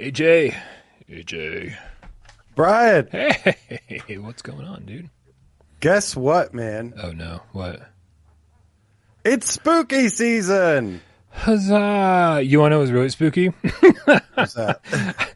[0.00, 0.56] AJ.
[1.10, 1.76] AJ.
[2.54, 5.10] Brian, Hey, what's going on, dude?
[5.80, 6.94] guess what, man?
[7.02, 7.82] Oh no, what?
[9.26, 11.02] It's spooky season.
[11.28, 12.40] Huzzah!
[12.42, 13.48] You want to know what's really spooky?
[13.48, 14.80] What's that?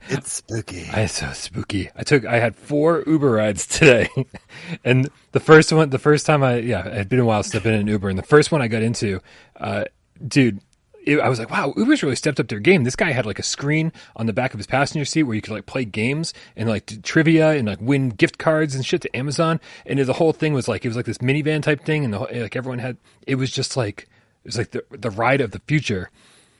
[0.09, 0.87] it's spooky.
[0.95, 1.91] It's so spooky.
[1.95, 4.09] I took, I had four Uber rides today,
[4.85, 7.55] and the first one, the first time I, yeah, it had been a while since
[7.55, 9.21] I've been in an Uber, and the first one I got into,
[9.57, 9.85] uh,
[10.27, 10.61] dude.
[11.07, 12.85] It, I was like, wow, Uber's really stepped up their game.
[12.85, 15.43] This guy had like a screen on the back of his passenger seat where you
[15.43, 19.17] could like play games and like trivia and like win gift cards and shit to
[19.17, 19.61] Amazon.
[19.85, 22.05] And the whole thing was like, it was like this minivan type thing.
[22.05, 22.97] And the like everyone had,
[23.27, 24.09] it was just like,
[24.45, 26.11] it was like the, the ride of the future.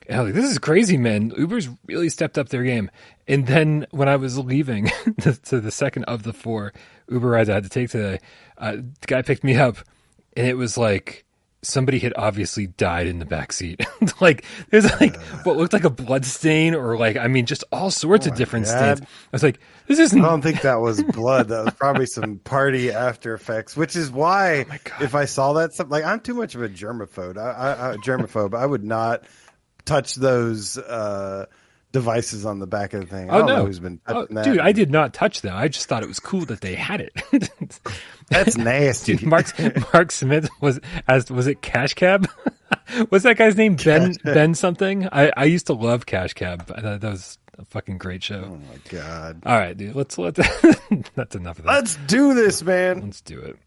[0.07, 1.33] And I was like, this is crazy, man.
[1.35, 2.91] Uber's really stepped up their game.
[3.27, 4.85] And then when I was leaving
[5.21, 6.73] to the second of the four
[7.09, 8.19] Uber rides I had to take today,
[8.57, 9.77] uh, the guy picked me up
[10.37, 11.25] and it was like,
[11.65, 13.85] somebody had obviously died in the back seat.
[14.21, 17.91] like there's like what looked like a blood stain or like I mean just all
[17.91, 18.97] sorts of different God.
[18.97, 19.01] stains.
[19.01, 21.49] I was like, this isn't I don't think that was blood.
[21.49, 25.01] That was probably some party after effects, which is why God.
[25.01, 27.37] if I saw that stuff, like I'm too much of a germaphobe.
[27.37, 28.55] I, I, I germaphobe.
[28.55, 29.23] I would not
[29.85, 31.45] touch those uh,
[31.95, 33.29] devices on the back of the thing.
[33.29, 34.43] I Oh don't no, know who's been Oh, that.
[34.45, 34.59] dude!
[34.59, 35.55] I did not touch them.
[35.55, 37.49] I just thought it was cool that they had it.
[38.29, 39.15] That's nasty.
[39.15, 39.47] Dude, Mark
[39.93, 42.27] Mark Smith was as was it Cash Cab?
[43.09, 45.07] was that guy's name Ben Ben something?
[45.11, 46.69] I I used to love Cash Cab.
[46.69, 48.43] Uh, that was a fucking great show.
[48.45, 49.41] oh my god.
[49.45, 49.95] All right, dude.
[49.95, 50.35] Let's let
[51.15, 51.71] that's enough of that.
[51.73, 53.01] Let's do this, man.
[53.01, 53.57] Let's do it.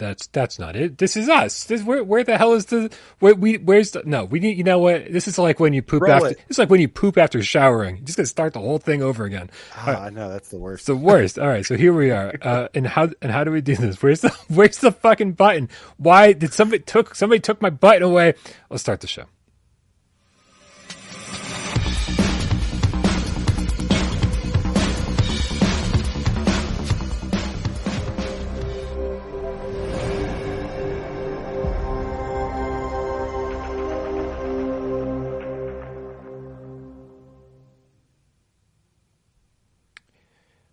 [0.00, 0.96] That's that's not it.
[0.96, 1.64] This is us.
[1.64, 4.64] This where where the hell is the where we where's the no we need you
[4.64, 6.40] know what this is like when you poop Roll after it.
[6.48, 7.98] it's like when you poop after showering.
[7.98, 9.50] You just gonna start the whole thing over again.
[9.76, 10.80] Ah, I know that's the worst.
[10.80, 11.38] It's the worst.
[11.38, 12.34] All right, so here we are.
[12.50, 14.02] Uh, and how and how do we do this?
[14.02, 15.68] Where's the where's the fucking button?
[15.98, 18.34] Why did somebody took somebody took my button away?
[18.70, 19.26] Let's start the show.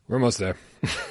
[0.08, 0.56] We're almost there.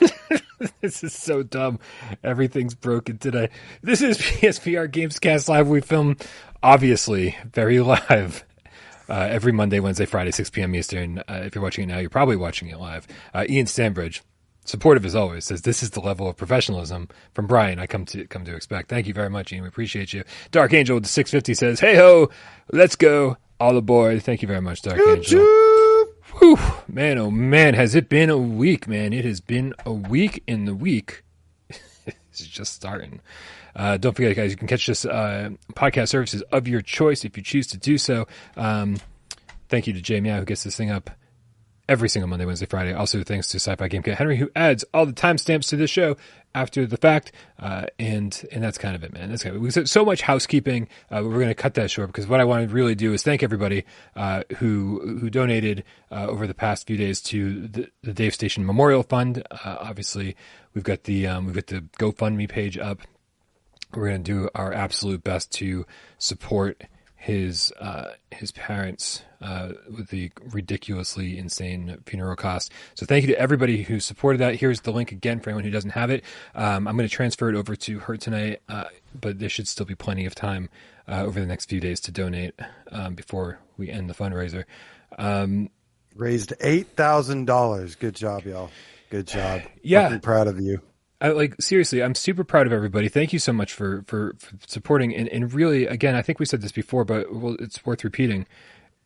[0.81, 1.79] this is so dumb.
[2.25, 3.51] Everything's broken today.
[3.83, 5.69] This is PSVR Gamescast Live.
[5.69, 6.17] We film,
[6.63, 8.45] obviously, very live.
[9.09, 10.75] Uh, every Monday, Wednesday, Friday, 6 p.m.
[10.75, 11.19] Eastern.
[11.29, 13.07] Uh, if you're watching it now, you're probably watching it live.
[13.33, 14.23] Uh, Ian Stanbridge,
[14.65, 18.27] supportive as always, says this is the level of professionalism from Brian I come to
[18.27, 18.89] come to expect.
[18.89, 19.63] Thank you very much, Ian.
[19.63, 20.25] We appreciate you.
[20.51, 22.31] Dark Angel with the 650 says, "Hey ho,
[22.73, 25.96] let's go, all aboard." Thank you very much, Dark Angel.
[26.39, 29.13] Whew, man, oh man, has it been a week, man?
[29.13, 31.23] It has been a week in the week.
[32.07, 33.21] it's just starting.
[33.75, 37.37] Uh, don't forget, guys, you can catch this uh, podcast services of your choice if
[37.37, 38.27] you choose to do so.
[38.57, 38.99] Um,
[39.69, 41.11] thank you to Jay Meow who gets this thing up
[41.89, 42.93] every single Monday, Wednesday, Friday.
[42.93, 46.17] Also, thanks to Sci-Fi Game Kit Henry who adds all the timestamps to the show
[46.57, 47.31] after the fact.
[47.61, 49.29] Uh, and and that's kind of it, man.
[49.29, 49.65] That's kind of it.
[49.65, 50.89] We so much housekeeping.
[51.11, 53.23] Uh, we're going to cut that short because what I want to really do is
[53.23, 53.85] thank everybody
[54.17, 58.67] uh, who who donated uh, over the past few days to the, the Dave Station
[58.67, 59.45] Memorial Fund.
[59.51, 60.35] Uh, obviously,
[60.75, 63.03] we've got the um, we've got the GoFundMe page up.
[63.95, 65.87] We're going to do our absolute best to
[66.19, 66.85] support
[67.17, 72.71] his uh, his parents uh, with the ridiculously insane funeral costs.
[72.95, 74.57] So thank you to everybody who supported that.
[74.57, 76.23] Here's the link again for anyone who doesn't have it.
[76.55, 78.85] Um, I'm going to transfer it over to her tonight, uh,
[79.19, 80.69] but there should still be plenty of time
[81.09, 82.55] uh, over the next few days to donate
[82.93, 84.65] um, before we end the fundraiser.
[85.19, 85.71] Um,
[86.15, 87.95] Raised eight thousand dollars.
[87.95, 88.71] Good job, y'all.
[89.11, 89.63] Good job.
[89.83, 90.05] Yeah.
[90.05, 90.81] Fucking proud of you.
[91.21, 93.09] I, like seriously, I'm super proud of everybody.
[93.09, 96.47] Thank you so much for for, for supporting and, and really again, I think we
[96.47, 98.47] said this before, but well, it's worth repeating.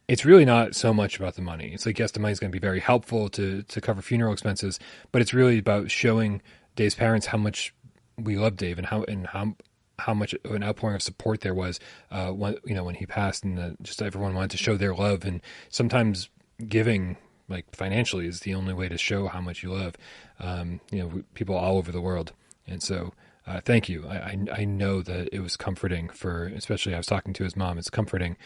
[0.09, 1.71] It's really not so much about the money.
[1.73, 4.81] It's like yes, the money's going to be very helpful to to cover funeral expenses,
[5.13, 6.43] but it's really about showing
[6.75, 7.73] Dave's parents how much
[8.19, 9.55] we love Dave and how and how
[10.01, 11.79] how much of an outpouring of support there was
[12.11, 14.95] uh, when you know when he passed, and the, just everyone wanted to show their
[14.95, 16.29] love, and sometimes
[16.67, 17.17] giving
[17.51, 19.97] like financially is the only way to show how much you love
[20.39, 22.33] um, you know people all over the world.
[22.67, 23.13] And so
[23.47, 24.07] uh, thank you.
[24.09, 27.57] I, I I know that it was comforting for especially I was talking to his
[27.57, 28.37] mom it's comforting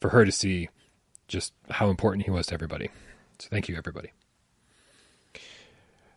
[0.00, 0.68] for her to see
[1.28, 2.90] just how important he was to everybody.
[3.38, 4.12] So thank you everybody.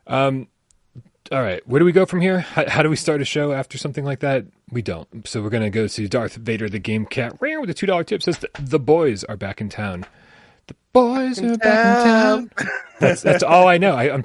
[0.07, 0.47] Um
[1.31, 2.39] all right where do we go from here?
[2.39, 4.45] How, how do we start a show after something like that?
[4.71, 5.27] We don't.
[5.27, 7.41] So we're going to go to Darth Vader the game cat.
[7.41, 10.05] With a $2 tip says the boys are back in town
[10.67, 12.51] the boys are back in town
[13.01, 13.95] that's that's all I know.
[13.95, 14.23] I I'm,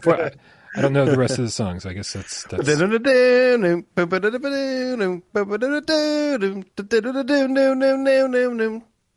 [0.76, 1.86] I don't know the rest of the songs.
[1.86, 2.66] I guess that's that's.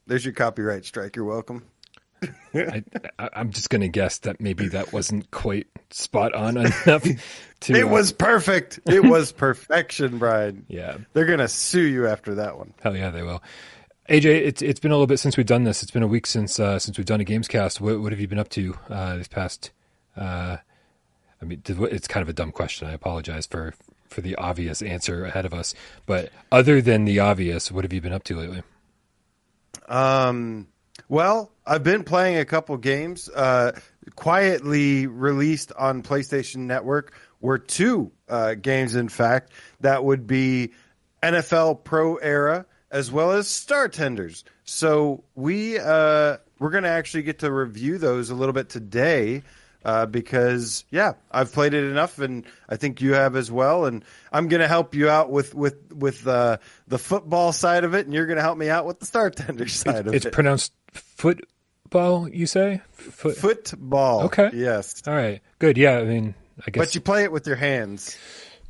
[0.07, 1.16] There's your copyright strike.
[1.16, 1.66] You're welcome.
[2.54, 2.83] I,
[3.18, 7.04] I, I'm just going to guess that maybe that wasn't quite spot on enough.
[7.62, 8.80] To, It uh, was perfect.
[8.86, 10.66] It was perfection, Brian.
[10.69, 10.98] yeah.
[11.13, 12.74] They're gonna sue you after that one.
[12.81, 13.44] Hell yeah, they will.
[14.10, 15.84] AJ, it's it's been a little bit since we've done this.
[15.84, 17.80] It's been a week since uh, since we've done a Gamescast.
[17.80, 19.70] What, what have you been up to uh, this past?
[20.18, 20.58] Uh,
[21.40, 22.88] I mean, it's kind of a dumb question.
[22.88, 23.76] I apologize for
[24.08, 25.76] for the obvious answer ahead of us.
[26.08, 28.64] But other than the obvious, what have you been up to lately?
[29.88, 30.70] Um,
[31.08, 33.30] well, I've been playing a couple games.
[33.30, 33.74] Uh,
[34.16, 39.52] quietly released on PlayStation Network were two uh, games, in fact,
[39.82, 40.72] that would be
[41.22, 44.44] NFL Pro Era as well as Star Tenders.
[44.64, 49.44] So we uh, we're going to actually get to review those a little bit today.
[49.86, 53.86] Uh, because yeah, I've played it enough, and I think you have as well.
[53.86, 56.58] And I'm going to help you out with with with uh,
[56.90, 59.30] the football side of it, and you're going to help me out with the Star
[59.30, 60.28] Tender side of It's it.
[60.28, 62.28] It's pronounced football.
[62.28, 63.38] You say Foot.
[63.38, 64.24] Football.
[64.24, 64.50] Okay.
[64.54, 65.02] Yes.
[65.08, 65.78] All right, good.
[65.78, 66.36] Yeah, I mean,
[66.68, 66.88] I guess.
[66.88, 68.18] But you play it with your hands.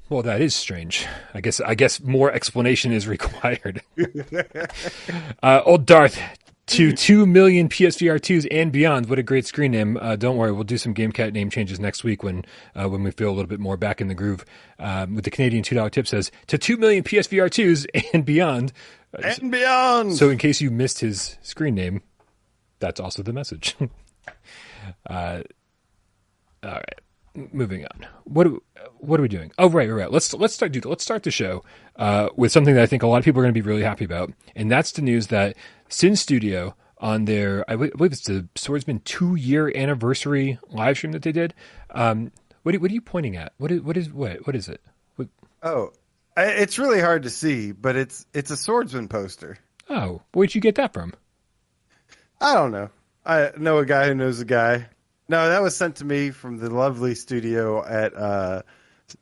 [0.09, 1.05] Well, that is strange.
[1.33, 3.81] I guess I guess more explanation is required.
[5.43, 6.19] uh, old Darth
[6.67, 9.07] to two million PSVR twos and beyond.
[9.09, 9.97] What a great screen name!
[10.01, 12.43] Uh, don't worry, we'll do some GameCat name changes next week when
[12.75, 14.45] uh, when we feel a little bit more back in the groove.
[14.79, 18.73] Um, with the Canadian two dollar tip says to two million PSVR twos and beyond.
[19.13, 20.15] Uh, And beyond.
[20.15, 22.01] so, in case you missed his screen name,
[22.79, 23.75] that's also the message.
[25.09, 25.41] uh,
[26.63, 26.99] all right,
[27.33, 28.07] moving on.
[28.23, 28.63] What do,
[28.97, 29.51] what are we doing?
[29.57, 30.11] Oh, right, right, right.
[30.11, 30.71] Let's let's start.
[30.71, 31.63] Dude, let's start the show
[31.95, 33.83] uh, with something that I think a lot of people are going to be really
[33.83, 35.55] happy about, and that's the news that
[35.87, 41.21] Sinn Studio on their I believe it's the Swordsman two year anniversary live stream that
[41.21, 41.53] they did.
[41.91, 42.31] Um,
[42.63, 43.53] what are, what are you pointing at?
[43.57, 44.81] What is what is what what is it?
[45.15, 45.29] What,
[45.63, 45.93] oh,
[46.35, 49.57] it's really hard to see, but it's it's a swordsman poster.
[49.89, 51.13] oh, where'd you get that from?
[52.41, 52.89] I don't know.
[53.25, 54.87] I know a guy who knows a guy.
[55.29, 58.63] No, that was sent to me from the lovely studio at uh,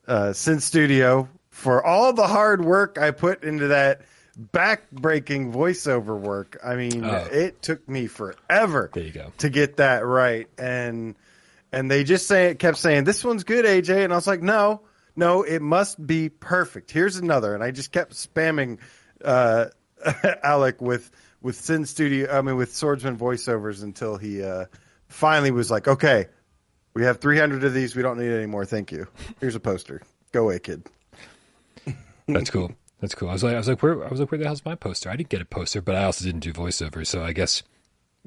[0.08, 4.02] uh, Sinn Studio for all the hard work I put into that
[4.38, 6.58] back-breaking voiceover work.
[6.64, 7.28] I mean, Oh.
[7.32, 9.32] it took me forever There you go.
[9.40, 11.16] to get that right, and
[11.72, 14.82] and they just say kept saying this one's good, AJ, and I was like, no,
[15.16, 16.92] no, it must be perfect.
[16.92, 18.78] Here's another, and I just kept spamming
[19.26, 19.66] uh,
[20.44, 21.12] Alec with
[21.42, 24.66] with Sinn Studio, I mean with Swordsman voiceovers until he uh,
[25.08, 26.28] finally was like, okay,
[26.94, 29.08] we have 300 of these, we don't need any more, thank you.
[29.40, 30.02] Here's a poster.
[30.32, 30.84] Go away, kid.
[32.28, 32.72] That's cool.
[33.00, 33.30] That's cool.
[33.30, 35.10] I was like, I was like, where, I was like, where the hell's my poster?
[35.10, 37.64] I didn't get a poster, but I also didn't do voiceovers, so I guess,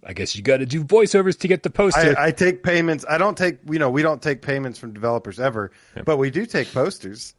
[0.04, 2.16] I guess you got to do voiceovers to get the poster.
[2.16, 3.04] I, I take payments.
[3.08, 5.72] I don't take, you know, we don't take payments from developers ever,
[6.04, 7.34] but we do take posters.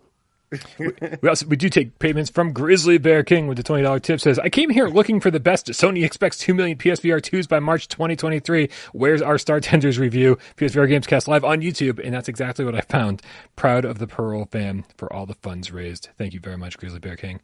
[0.80, 4.20] we also we do take payments from Grizzly Bear King with the twenty dollar tip.
[4.20, 5.68] Says I came here looking for the best.
[5.68, 8.70] Sony expects two million PSVR twos by March 2023.
[8.92, 10.38] Where's our Star Tenders review?
[10.58, 13.22] PSVR Games Cast live on YouTube, and that's exactly what I found.
[13.56, 16.10] Proud of the Pearl fam for all the funds raised.
[16.18, 17.40] Thank you very much, Grizzly Bear King.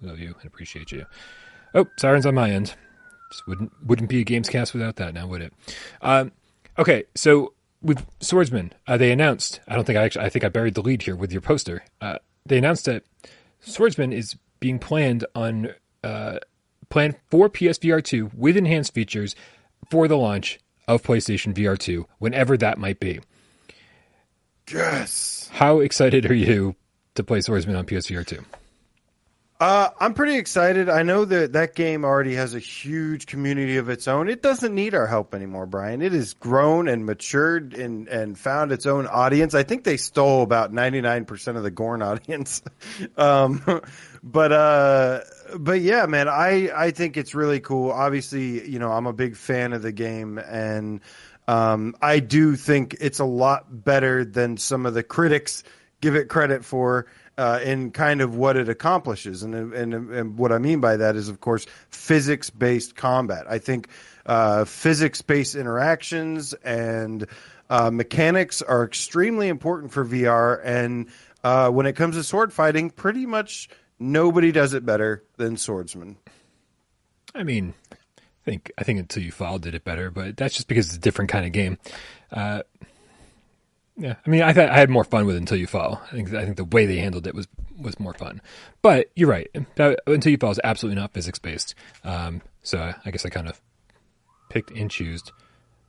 [0.00, 1.06] We love you and appreciate you.
[1.72, 2.74] Oh, sirens on my end.
[3.30, 5.52] Just wouldn't wouldn't be a games cast without that now, would it?
[6.02, 6.32] Um,
[6.78, 9.60] okay, so with Swordsman, uh, they announced.
[9.68, 10.24] I don't think I actually.
[10.24, 11.84] I think I buried the lead here with your poster.
[12.00, 13.04] Uh, they announced that
[13.60, 16.38] Swordsman is being planned on uh,
[16.88, 19.34] planned for PSVR two with enhanced features
[19.90, 20.58] for the launch
[20.88, 23.20] of PlayStation VR two, whenever that might be.
[24.70, 25.48] Yes.
[25.52, 26.74] How excited are you
[27.14, 28.44] to play Swordsman on PSVR two?
[29.58, 30.90] Uh, I'm pretty excited.
[30.90, 34.28] I know that that game already has a huge community of its own.
[34.28, 36.02] It doesn't need our help anymore, Brian.
[36.02, 39.54] It has grown and matured and, and found its own audience.
[39.54, 42.60] I think they stole about 99% of the Gorn audience.
[43.16, 43.62] um,
[44.22, 45.20] but, uh,
[45.58, 47.90] but yeah, man, I, I think it's really cool.
[47.90, 51.00] Obviously, you know, I'm a big fan of the game and,
[51.48, 55.62] um, I do think it's a lot better than some of the critics
[56.00, 57.06] give it credit for
[57.38, 59.42] uh, in kind of what it accomplishes.
[59.42, 63.44] And, and, and what I mean by that is, of course, physics based combat.
[63.48, 63.88] I think
[64.24, 67.26] uh, physics based interactions and
[67.68, 70.60] uh, mechanics are extremely important for VR.
[70.64, 71.08] And
[71.44, 76.16] uh, when it comes to sword fighting, pretty much nobody does it better than Swordsman.
[77.34, 77.96] I mean, I
[78.44, 81.00] think I think until you fall did it better, but that's just because it's a
[81.00, 81.78] different kind of game.
[83.98, 86.02] Yeah, I mean, I thought I had more fun with Until You Fall.
[86.12, 87.48] I think I think the way they handled it was
[87.78, 88.42] was more fun.
[88.82, 89.48] But you're right.
[90.06, 91.74] Until You Fall is absolutely not physics based.
[92.04, 93.60] Um, so I guess I kind of
[94.50, 95.22] picked and chose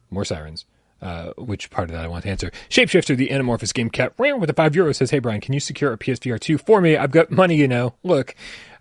[0.09, 0.65] more sirens.
[1.01, 2.49] uh, which part of that I want to answer.
[2.69, 5.59] Shapeshifter, the Anamorphous Game Cat, ran with a five euro says, "Hey Brian, can you
[5.59, 6.97] secure a PSVR two for me?
[6.97, 7.93] I've got money, you know.
[8.03, 8.33] Look,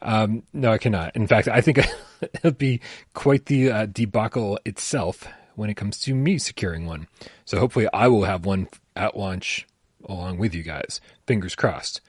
[0.02, 1.14] um, no, I cannot.
[1.16, 1.80] In fact, I think
[2.23, 2.80] it'll be
[3.12, 5.26] quite the uh, debacle itself
[5.57, 7.09] when it comes to me securing one.
[7.45, 9.67] So hopefully, I will have one at launch
[10.05, 11.01] along with you guys.
[11.27, 12.01] Fingers crossed.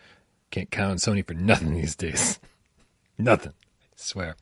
[0.51, 2.39] Can't count on Sony for nothing these days.
[3.17, 3.53] nothing.
[3.53, 4.35] I swear.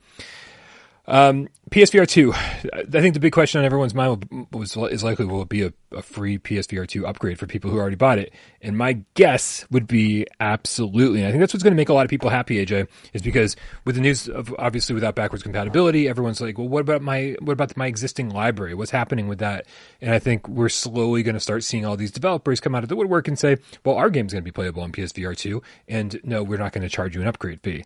[1.07, 2.31] Um, PSVR two.
[2.31, 5.73] I think the big question on everyone's mind was is likely will it be a,
[5.91, 8.31] a, free PSVR two upgrade for people who already bought it?
[8.61, 11.19] And my guess would be absolutely.
[11.19, 12.65] And I think that's what's going to make a lot of people happy.
[12.65, 16.79] AJ is because with the news of obviously without backwards compatibility, everyone's like, well, what
[16.79, 18.73] about my what about my existing library?
[18.73, 19.65] What's happening with that?
[19.99, 22.89] And I think we're slowly going to start seeing all these developers come out of
[22.89, 26.21] the woodwork and say, well, our game's going to be playable on PSVR two, and
[26.23, 27.83] no, we're not going to charge you an upgrade fee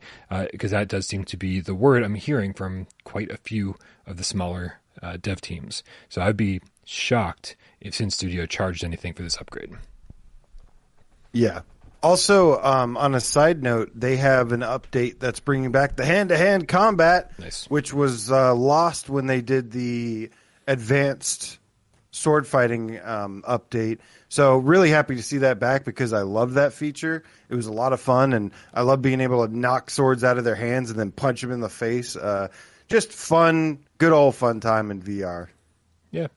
[0.51, 3.77] because uh, that does seem to be the word I'm hearing from quite a few
[4.05, 5.83] of the smaller uh, dev teams.
[6.09, 9.71] So I'd be shocked if Sinn Studio charged anything for this upgrade.
[11.31, 11.61] Yeah.
[12.01, 16.67] Also, um, on a side note, they have an update that's bringing back the hand-to-hand
[16.67, 17.69] combat, nice.
[17.69, 20.29] which was uh, lost when they did the
[20.65, 21.59] advanced
[22.11, 23.99] sword fighting um, update.
[24.29, 27.23] So really happy to see that back because I love that feature.
[27.49, 30.37] It was a lot of fun, and I love being able to knock swords out
[30.37, 32.15] of their hands and then punch them in the face.
[32.15, 32.47] Uh,
[32.89, 35.47] just fun, good old fun time in VR.
[36.11, 36.27] Yeah.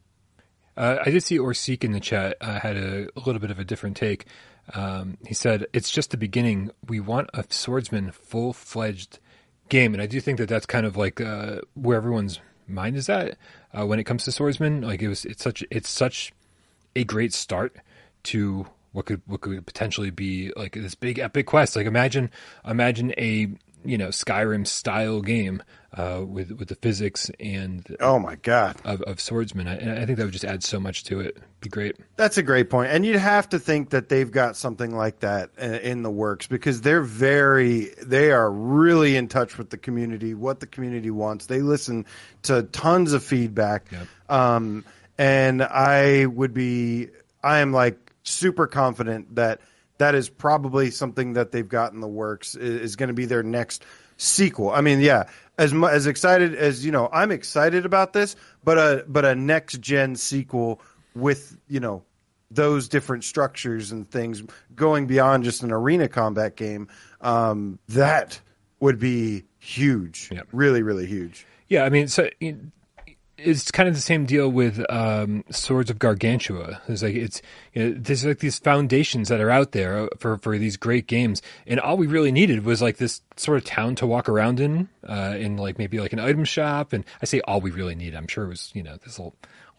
[0.77, 3.59] Uh, I did see Orseek in the chat uh, had a, a, little bit of
[3.59, 4.27] a different take.
[4.75, 6.71] Um, he said, It's just the beginning.
[6.87, 9.19] We want a swordsman full fledged
[9.69, 9.93] game.
[9.93, 13.37] And I do think that that's kind of like uh, where everyone's mind is at
[13.77, 14.83] uh, when it comes to swordsman.
[14.83, 16.33] Like it was, it's such, it's such
[16.95, 17.77] a great start
[18.25, 21.77] to what could what could potentially be like this big epic quest.
[21.77, 22.31] Like imagine
[22.65, 23.49] imagine a
[23.85, 25.63] you know Skyrim style game
[25.97, 29.69] uh, with with the physics and oh my god of, of swordsman.
[29.69, 31.39] I, I think that would just add so much to it.
[31.61, 31.97] Be great.
[32.17, 35.51] That's a great point, and you'd have to think that they've got something like that
[35.59, 40.61] in the works because they're very they are really in touch with the community, what
[40.61, 41.47] the community wants.
[41.47, 42.07] They listen
[42.43, 44.07] to tons of feedback, yep.
[44.29, 44.85] um,
[45.19, 47.09] and I would be
[47.43, 49.61] I am like super confident that
[50.03, 53.25] that is probably something that they've got in the works is, is going to be
[53.25, 53.85] their next
[54.17, 54.73] sequel.
[54.73, 55.29] I mean, yeah,
[55.59, 59.81] as as excited as you know, I'm excited about this, but a but a next
[59.81, 60.81] gen sequel
[61.15, 62.03] with you know
[62.51, 64.43] those different structures and things
[64.75, 66.89] going beyond just an arena combat game,
[67.21, 68.41] um, that
[68.81, 70.31] would be huge.
[70.33, 70.43] Yeah.
[70.51, 71.47] Really, really huge.
[71.69, 72.29] Yeah, I mean, so
[73.45, 76.81] it's kind of the same deal with um, Swords of Gargantua.
[76.89, 80.59] It's like it's you know, there's like these foundations that are out there for for
[80.59, 84.07] these great games, and all we really needed was like this sort of town to
[84.07, 86.93] walk around in, uh, in like maybe like an item shop.
[86.93, 88.15] And I say all we really need.
[88.15, 89.33] I'm sure it was you know this a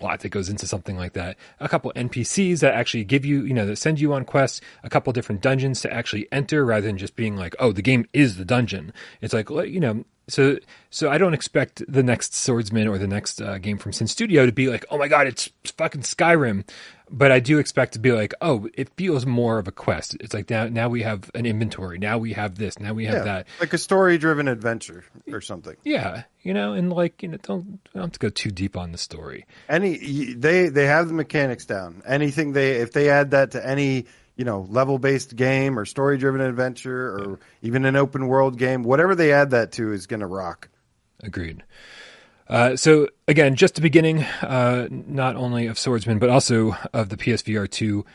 [0.04, 1.38] lot that goes into something like that.
[1.60, 4.62] A couple NPCs that actually give you you know that send you on quests.
[4.84, 8.06] A couple different dungeons to actually enter rather than just being like oh the game
[8.14, 8.94] is the dungeon.
[9.22, 10.58] It's like you know so
[10.90, 14.46] so I don't expect the next Swordsman or the next uh, game from Sinn Studio
[14.46, 16.68] to be like, oh my god, it's fucking Skyrim.
[17.16, 20.18] But I do expect to be like, oh, it feels more of a quest.
[20.20, 22.00] It's like now now we have an inventory.
[22.00, 22.80] Now we have this.
[22.80, 23.48] Now we have yeah, that.
[23.60, 25.76] Like a story driven adventure or something.
[25.84, 28.92] Yeah, you know, and like you know, don't don't have to go too deep on
[28.92, 29.46] the story.
[29.70, 32.02] Any they they have the mechanics down.
[32.04, 36.18] Anything they if they add that to any you know level based game or story
[36.18, 37.68] driven adventure or yeah.
[37.68, 40.70] even an open world game whatever they add that to is going to rock
[41.22, 41.64] agreed
[42.50, 47.18] uh, so again just the beginning uh, not only of swordsman but also of the
[47.18, 48.06] psvr 2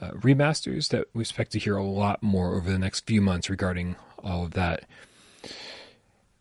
[0.00, 3.50] uh, remasters that we expect to hear a lot more over the next few months
[3.50, 4.84] regarding all of that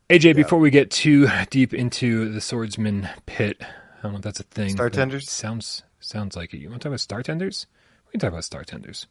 [0.09, 0.33] aj yeah.
[0.33, 4.43] before we get too deep into the swordsman pit i don't know if that's a
[4.43, 7.67] thing star tenders sounds sounds like it you want to talk about star tenders
[8.07, 9.07] we can talk about star tenders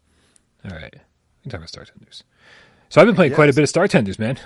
[0.65, 0.93] all right.
[0.93, 2.25] We can talk about Star Tenders.
[2.91, 3.37] So I've been playing yes.
[3.37, 4.37] quite a bit of Star Tenders, man.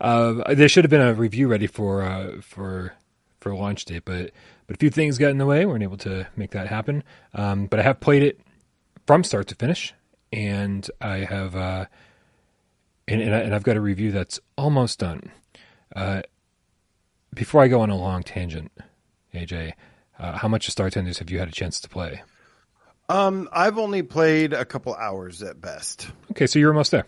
[0.00, 2.92] uh, there should have been a review ready for uh, for
[3.38, 4.32] for launch date, but
[4.66, 5.60] but a few things got in the way.
[5.60, 7.04] We weren't able to make that happen.
[7.32, 8.40] Um, but I have played it
[9.06, 9.94] from start to finish,
[10.32, 11.86] and I have uh,
[13.06, 15.30] and and, I, have got a review that's almost done.
[15.94, 16.22] Uh,
[17.32, 18.72] before I go on a long tangent,
[19.32, 19.74] AJ,
[20.18, 22.22] uh, how much of Star Tenders have you had a chance to play?
[23.08, 26.08] Um, I've only played a couple hours at best.
[26.30, 27.06] Okay, so you're almost there.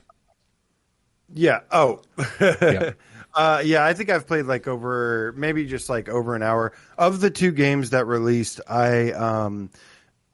[1.34, 1.60] Yeah.
[1.70, 2.02] Oh.
[2.40, 2.92] yeah.
[3.36, 7.20] Uh, yeah, I think I've played like over maybe just like over an hour of
[7.20, 8.62] the two games that released.
[8.66, 9.68] I um,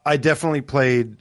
[0.05, 1.17] I definitely played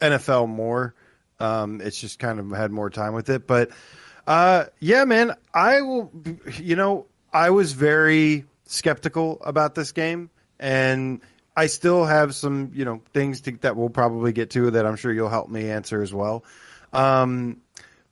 [0.00, 0.92] NFL more.
[1.38, 3.70] Um, it's just kind of had more time with it, but
[4.26, 6.10] uh, yeah, man, I will.
[6.58, 11.20] You know, I was very skeptical about this game, and
[11.56, 14.96] I still have some, you know, things to, that we'll probably get to that I'm
[14.96, 16.44] sure you'll help me answer as well.
[16.92, 17.60] Um,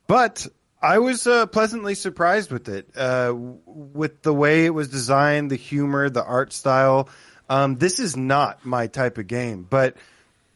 [0.07, 0.47] but
[0.80, 5.57] I was uh, pleasantly surprised with it, uh, with the way it was designed, the
[5.57, 7.09] humor, the art style.
[7.49, 9.97] Um, this is not my type of game, but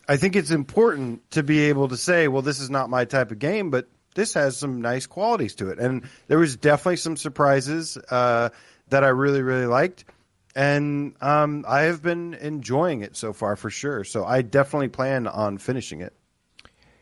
[0.08, 3.30] I think it's important to be able to say, well, this is not my type
[3.30, 5.78] of game, but this has some nice qualities to it.
[5.78, 8.50] And there was definitely some surprises uh,
[8.90, 10.04] that I really, really liked.
[10.54, 14.04] And um, I have been enjoying it so far for sure.
[14.04, 16.12] So I definitely plan on finishing it.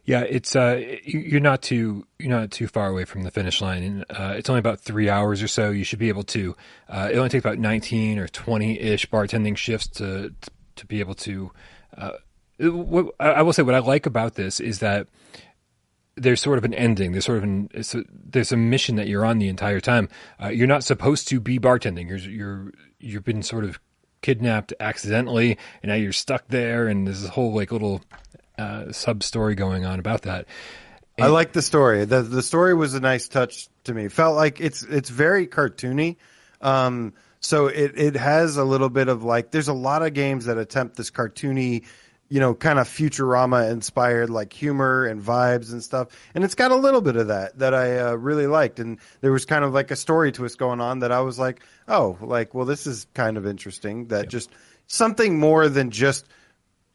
[0.04, 3.82] Yeah, it's uh, you're not too you're not too far away from the finish line,
[3.82, 5.70] and uh, it's only about three hours or so.
[5.70, 6.56] You should be able to.
[6.88, 10.34] Uh, it only takes about nineteen or twenty ish bartending shifts to
[10.76, 11.52] to be able to.
[11.96, 12.12] Uh,
[12.58, 15.06] what, I will say what I like about this is that
[16.16, 17.12] there's sort of an ending.
[17.12, 20.08] There's sort of an a, there's a mission that you're on the entire time.
[20.42, 22.08] Uh, you're not supposed to be bartending.
[22.08, 23.80] You're you're you've been sort of
[24.22, 26.86] kidnapped accidentally, and now you're stuck there.
[26.88, 28.02] And there's this whole like little
[28.58, 30.46] uh, sub story going on about that.
[31.16, 32.04] And, I like the story.
[32.04, 34.08] the The story was a nice touch to me.
[34.08, 36.16] Felt like it's it's very cartoony.
[36.60, 39.50] Um, so it it has a little bit of like.
[39.50, 41.84] There's a lot of games that attempt this cartoony
[42.30, 46.08] you know, kind of Futurama inspired like humor and vibes and stuff.
[46.32, 48.78] And it's got a little bit of that that I uh, really liked.
[48.78, 51.60] And there was kind of like a story twist going on that I was like,
[51.88, 54.06] oh, like, well, this is kind of interesting.
[54.06, 54.28] That yep.
[54.28, 54.50] just
[54.86, 56.24] something more than just,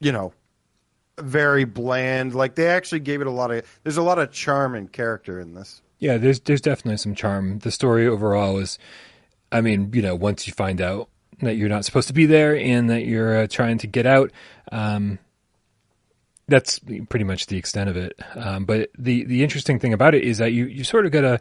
[0.00, 0.32] you know,
[1.18, 2.34] very bland.
[2.34, 3.62] Like they actually gave it a lot of.
[3.82, 5.82] There's a lot of charm and character in this.
[5.98, 7.58] Yeah, there's there's definitely some charm.
[7.58, 8.78] The story overall is,
[9.52, 12.56] I mean, you know, once you find out that you're not supposed to be there
[12.56, 14.32] and that you're uh, trying to get out.
[14.72, 15.18] Um,
[16.48, 18.18] that's pretty much the extent of it.
[18.34, 21.22] Um, but the the interesting thing about it is that you you sort of got
[21.22, 21.40] to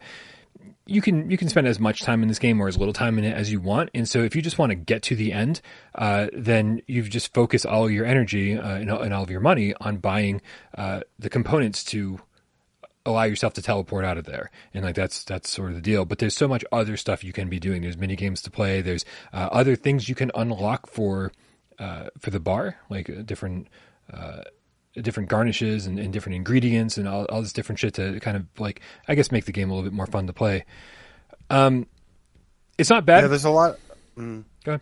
[0.87, 3.17] you can you can spend as much time in this game or as little time
[3.17, 3.89] in it as you want.
[3.93, 5.61] And so if you just want to get to the end,
[5.95, 9.73] uh, then you've just focus all your energy uh, and, and, all of your money
[9.81, 10.41] on buying
[10.77, 12.19] uh, the components to
[13.05, 14.51] allow yourself to teleport out of there.
[14.73, 16.05] And like that's that's sort of the deal.
[16.05, 17.81] But there's so much other stuff you can be doing.
[17.81, 18.81] There's mini games to play.
[18.81, 21.31] There's uh, other things you can unlock for
[21.79, 23.67] uh, for the bar, like different
[24.13, 24.41] uh,
[25.01, 28.45] different garnishes and, and, different ingredients and all, all this different shit to kind of
[28.57, 30.65] like I guess make the game a little bit more fun to play.
[31.49, 31.87] Um,
[32.77, 33.23] it's not bad.
[33.23, 33.77] Yeah, there's a lot.
[34.17, 34.45] Mm.
[34.63, 34.81] Go ahead.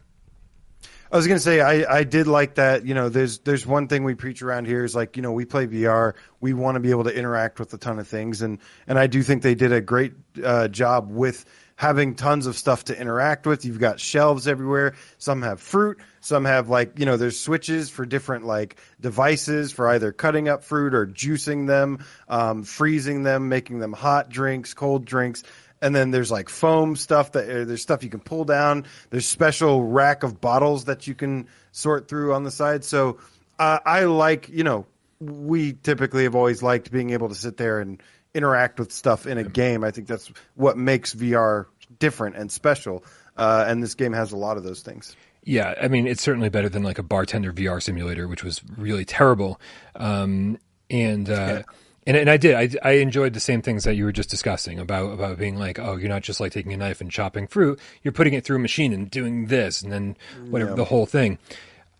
[1.12, 2.88] I was gonna say I, I did like that.
[2.88, 5.46] You know, there's there's one thing we preach around here is like you know we
[5.46, 6.14] play VR.
[6.42, 9.06] We want to be able to interact with a ton of things, and and I
[9.06, 11.46] do think they did a great uh, job with
[11.76, 13.64] having tons of stuff to interact with.
[13.64, 14.96] You've got shelves everywhere.
[15.20, 16.00] Some have fruit.
[16.24, 20.64] Some have like, you know, there's switches for different like devices for either cutting up
[20.64, 25.44] fruit or juicing them, um, freezing them, making them hot drinks, cold drinks.
[25.82, 28.86] And then there's like foam stuff that uh, there's stuff you can pull down.
[29.10, 32.86] There's special rack of bottles that you can sort through on the side.
[32.86, 33.18] So
[33.60, 34.86] uh, I like, you know,
[35.20, 38.02] we typically have always liked being able to sit there and
[38.34, 39.84] interact with stuff in a game.
[39.84, 41.66] I think that's what makes VR
[42.00, 43.04] different and special.
[43.36, 45.18] Uh, and this game has a lot of those things.
[45.46, 49.06] Yeah, I mean, it's certainly better than like a bartender VR simulator, which was really
[49.06, 49.60] terrible.
[49.96, 50.58] Um,
[50.90, 51.62] and, uh, yeah.
[52.08, 52.56] and and I did.
[52.56, 55.80] I, I enjoyed the same things that you were just discussing about about being like,
[55.80, 57.80] oh, you're not just like taking a knife and chopping fruit.
[58.04, 60.18] You're putting it through a machine and doing this, and then
[60.50, 60.78] whatever yeah.
[60.78, 61.40] the whole thing.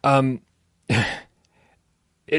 [0.04, 0.42] Um,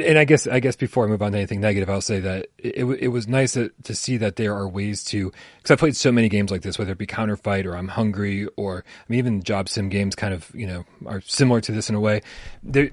[0.02, 2.48] and I guess I guess before I move on to anything negative, I'll say that
[2.58, 5.96] it it was nice to, to see that there are ways to because I've played
[5.96, 9.18] so many games like this, whether it be Counterfight or I'm Hungry or I mean
[9.18, 12.22] even job sim games, kind of you know are similar to this in a way.
[12.62, 12.90] There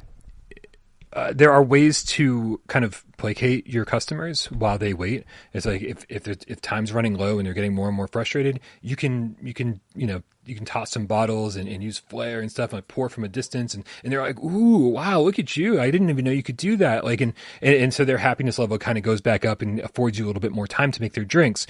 [1.14, 5.26] uh, there are ways to kind of placate your customers while they wait.
[5.54, 8.60] It's like if if if time's running low and they're getting more and more frustrated,
[8.82, 12.40] you can you can you know you can toss some bottles and, and use flare
[12.40, 15.38] and stuff and like pour from a distance and, and they're like, ooh, wow, look
[15.40, 15.80] at you!
[15.80, 17.04] I didn't even know you could do that.
[17.04, 20.18] Like and and, and so their happiness level kind of goes back up and affords
[20.18, 21.68] you a little bit more time to make their drinks.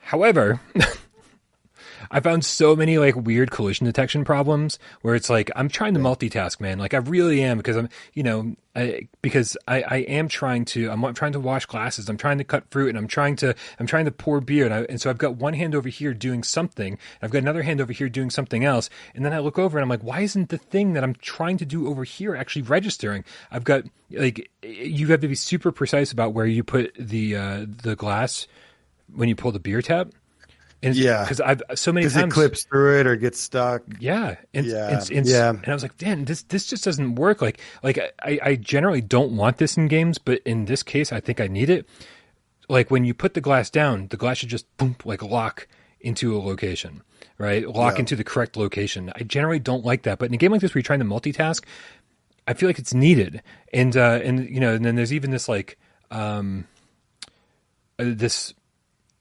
[0.00, 0.60] However,
[2.10, 6.00] I found so many like weird collision detection problems where it's like I'm trying to
[6.00, 6.78] multitask, man.
[6.78, 10.90] Like I really am because I'm, you know, I, because I, I am trying to
[10.90, 13.54] I'm, I'm, trying to wash glasses, I'm trying to cut fruit, and I'm trying to
[13.78, 16.12] I'm trying to pour beer, and, I, and so I've got one hand over here
[16.12, 19.38] doing something, and I've got another hand over here doing something else, and then I
[19.38, 22.04] look over and I'm like, why isn't the thing that I'm trying to do over
[22.04, 23.24] here actually registering?
[23.50, 27.66] I've got like you have to be super precise about where you put the uh,
[27.68, 28.46] the glass
[29.14, 30.08] when you pull the beer tap
[30.84, 33.82] and yeah, because I've so many times it clips through it or gets stuck.
[33.98, 35.50] Yeah, and, yeah, and, and, yeah.
[35.50, 37.40] And I was like, damn, this this just doesn't work.
[37.40, 41.20] Like like I, I generally don't want this in games, but in this case, I
[41.20, 41.88] think I need it.
[42.68, 45.66] Like when you put the glass down, the glass should just boom, like lock
[46.00, 47.02] into a location,
[47.38, 47.66] right?
[47.68, 48.00] Lock yeah.
[48.00, 49.10] into the correct location.
[49.14, 51.04] I generally don't like that, but in a game like this where you're trying to
[51.06, 51.64] multitask,
[52.46, 53.42] I feel like it's needed,
[53.72, 55.78] and uh, and you know, and then there's even this like
[56.10, 56.66] um,
[57.98, 58.52] uh, this.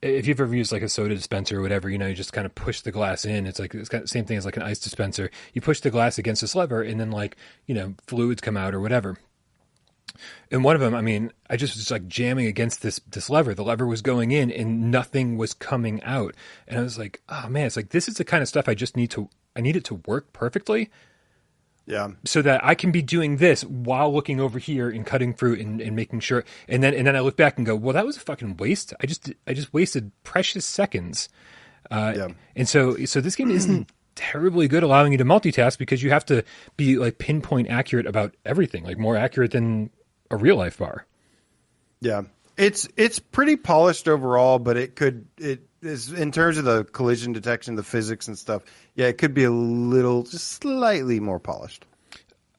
[0.03, 2.45] If you've ever used like a soda dispenser or whatever, you know, you just kind
[2.45, 3.47] of push the glass in.
[3.47, 5.31] It's like it's got the same thing as like an ice dispenser.
[5.53, 8.75] You push the glass against this lever, and then like you know, fluids come out
[8.75, 9.17] or whatever.
[10.51, 13.53] And one of them, I mean, I just was like jamming against this this lever.
[13.53, 16.35] The lever was going in, and nothing was coming out.
[16.67, 18.75] And I was like, oh man, it's like this is the kind of stuff I
[18.75, 19.29] just need to.
[19.55, 20.89] I need it to work perfectly
[21.85, 22.11] Yeah.
[22.23, 25.81] so that I can be doing this while looking over here and cutting fruit and,
[25.81, 28.15] and making sure and then and then I look back and go, well that was
[28.15, 28.93] a fucking waste.
[29.01, 31.27] I just I just wasted precious seconds.
[31.91, 32.27] Uh, Yeah.
[32.55, 36.25] and so so this game isn't terribly good allowing you to multitask because you have
[36.27, 36.43] to
[36.77, 39.89] be like pinpoint accurate about everything, like more accurate than
[40.31, 41.05] a real life bar.
[41.99, 42.21] Yeah,
[42.57, 47.33] it's it's pretty polished overall, but it could it is in terms of the collision
[47.33, 48.63] detection, the physics and stuff.
[48.95, 51.85] Yeah, it could be a little just slightly more polished.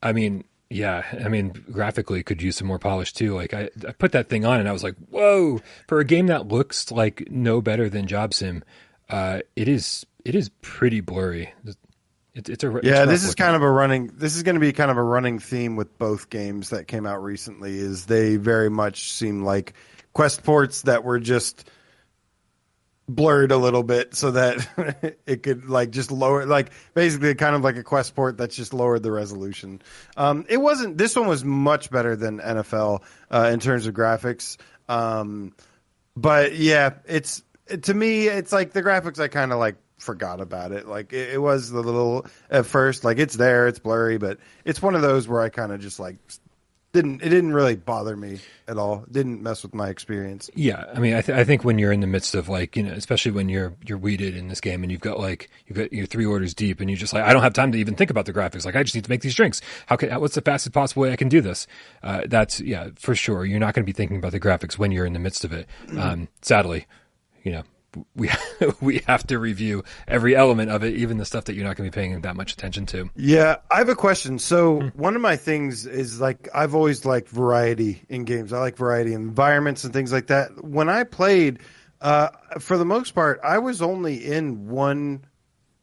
[0.02, 3.34] I mean, yeah, I mean, graphically could use some more polish too.
[3.34, 5.60] Like I, I put that thing on and I was like, whoa!
[5.88, 8.64] For a game that looks like no better than Job Sim,
[9.08, 11.52] uh, it is it is pretty blurry.
[12.34, 13.44] It's, it's a Yeah, rough this is looking.
[13.44, 14.08] kind of a running.
[14.14, 17.06] This is going to be kind of a running theme with both games that came
[17.06, 17.78] out recently.
[17.78, 19.74] Is they very much seem like
[20.14, 21.70] quest ports that were just
[23.08, 27.62] blurred a little bit so that it could like just lower like basically kind of
[27.62, 29.82] like a quest port that's just lowered the resolution.
[30.16, 34.56] Um it wasn't this one was much better than nfl uh, in terms of graphics.
[34.88, 35.52] Um
[36.16, 37.42] but yeah it's
[37.82, 40.86] to me it's like the graphics i kind of like forgot about it.
[40.86, 44.80] Like it, it was the little at first like it's there it's blurry but it's
[44.80, 46.16] one of those where i kind of just like
[46.94, 50.84] didn't it didn't really bother me at all It didn't mess with my experience Yeah,
[50.94, 52.92] I mean, I, th- I think when you're in the midst of like, you know,
[52.92, 56.06] especially when you're you're weeded in this game and you've got like you've got your
[56.06, 58.26] three orders deep and you're just like I don't have time to even think about
[58.26, 58.64] the graphics.
[58.64, 59.60] Like I just need to make these drinks.
[59.86, 61.66] How can what's the fastest possible way I can do this?
[62.02, 63.44] Uh, that's yeah, for sure.
[63.44, 65.52] You're not going to be thinking about the graphics when you're in the midst of
[65.52, 65.66] it.
[65.98, 66.86] Um, sadly,
[67.42, 67.64] you know,
[68.14, 68.30] we
[68.80, 71.90] we have to review every element of it, even the stuff that you're not going
[71.90, 73.10] to be paying that much attention to.
[73.16, 74.38] Yeah, I have a question.
[74.38, 74.88] So Hmm.
[74.94, 78.52] one of my things is like I've always liked variety in games.
[78.52, 80.64] I like variety in environments and things like that.
[80.64, 81.58] When I played,
[82.00, 82.28] uh,
[82.58, 85.24] for the most part, I was only in one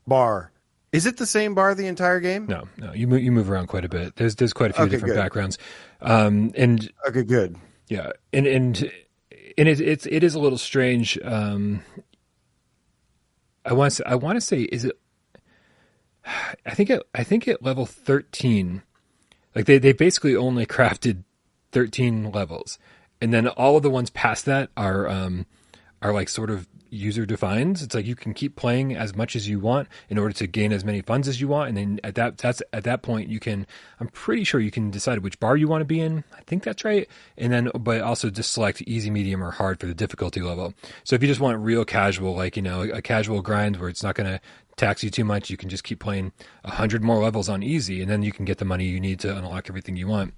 [0.08, 0.52] bar.
[0.92, 2.48] Is it the same bar the entire game?
[2.48, 4.18] No, no, you move, you move around quite a bit.
[4.18, 5.22] There's there's quite a few Okay, different good.
[5.22, 5.58] backgrounds,
[6.02, 7.56] um, and Okay, good.
[7.88, 8.92] Yeah, and and
[9.58, 11.18] and it, it's it is a little strange.
[11.24, 11.84] Um,
[13.66, 15.00] I want to I want to say is it?
[16.66, 18.84] I think at I think at level thirteen,
[19.56, 21.24] like they they basically only crafted
[21.72, 22.78] thirteen levels,
[23.22, 25.46] and then all of the ones past that are um
[26.02, 27.82] are like sort of user defines.
[27.82, 30.72] It's like you can keep playing as much as you want in order to gain
[30.72, 33.40] as many funds as you want, and then at that that's at that point you
[33.40, 33.66] can.
[34.00, 36.24] I'm pretty sure you can decide which bar you want to be in.
[36.38, 39.88] I think that's right, and then but also just select easy, medium, or hard for
[39.88, 40.74] the difficulty level.
[41.04, 44.04] So if you just want real casual, like you know a casual grind where it's
[44.04, 44.42] not going to
[44.76, 46.32] tax you too much, you can just keep playing
[46.64, 49.20] a hundred more levels on easy, and then you can get the money you need
[49.22, 50.34] to unlock everything you want.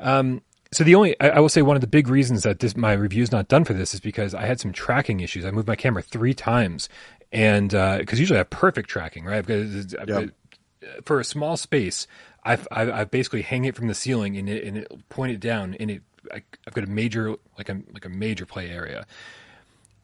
[0.00, 0.42] Um,
[0.74, 2.92] so the only I, I will say one of the big reasons that this my
[2.92, 5.44] review is not done for this is because I had some tracking issues.
[5.44, 6.88] I moved my camera three times,
[7.32, 9.44] and because usually I have perfect tracking, right?
[9.46, 9.56] Got,
[10.00, 10.08] I've
[11.04, 12.06] for a small space,
[12.44, 15.40] I've, I've I basically hang it from the ceiling and it and it point it
[15.40, 19.06] down, and it I, I've got a major like a like a major play area,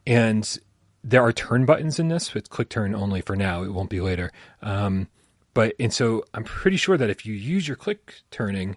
[0.07, 0.59] and
[1.03, 2.35] there are turn buttons in this.
[2.35, 3.63] It's click turn only for now.
[3.63, 4.31] It won't be later.
[4.63, 5.09] Um,
[5.55, 8.77] but and so I'm pretty sure that if you use your click turning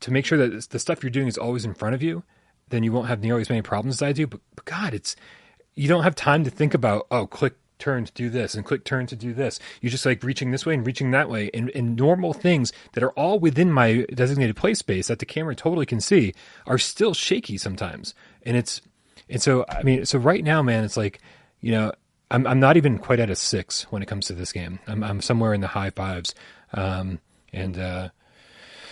[0.00, 2.22] to make sure that the stuff you're doing is always in front of you,
[2.70, 4.26] then you won't have nearly as many problems as I do.
[4.26, 5.16] But, but God, it's
[5.74, 8.84] you don't have time to think about oh click turn to do this and click
[8.84, 9.58] turn to do this.
[9.80, 13.02] You're just like reaching this way and reaching that way, and, and normal things that
[13.02, 16.34] are all within my designated play space that the camera totally can see
[16.66, 18.80] are still shaky sometimes, and it's
[19.28, 21.20] and so I mean so right now, man, it's like
[21.60, 21.92] you know.
[22.32, 24.78] I'm I'm not even quite at a six when it comes to this game.
[24.86, 26.32] I'm I'm somewhere in the high fives,
[26.72, 27.18] um,
[27.52, 28.10] and uh,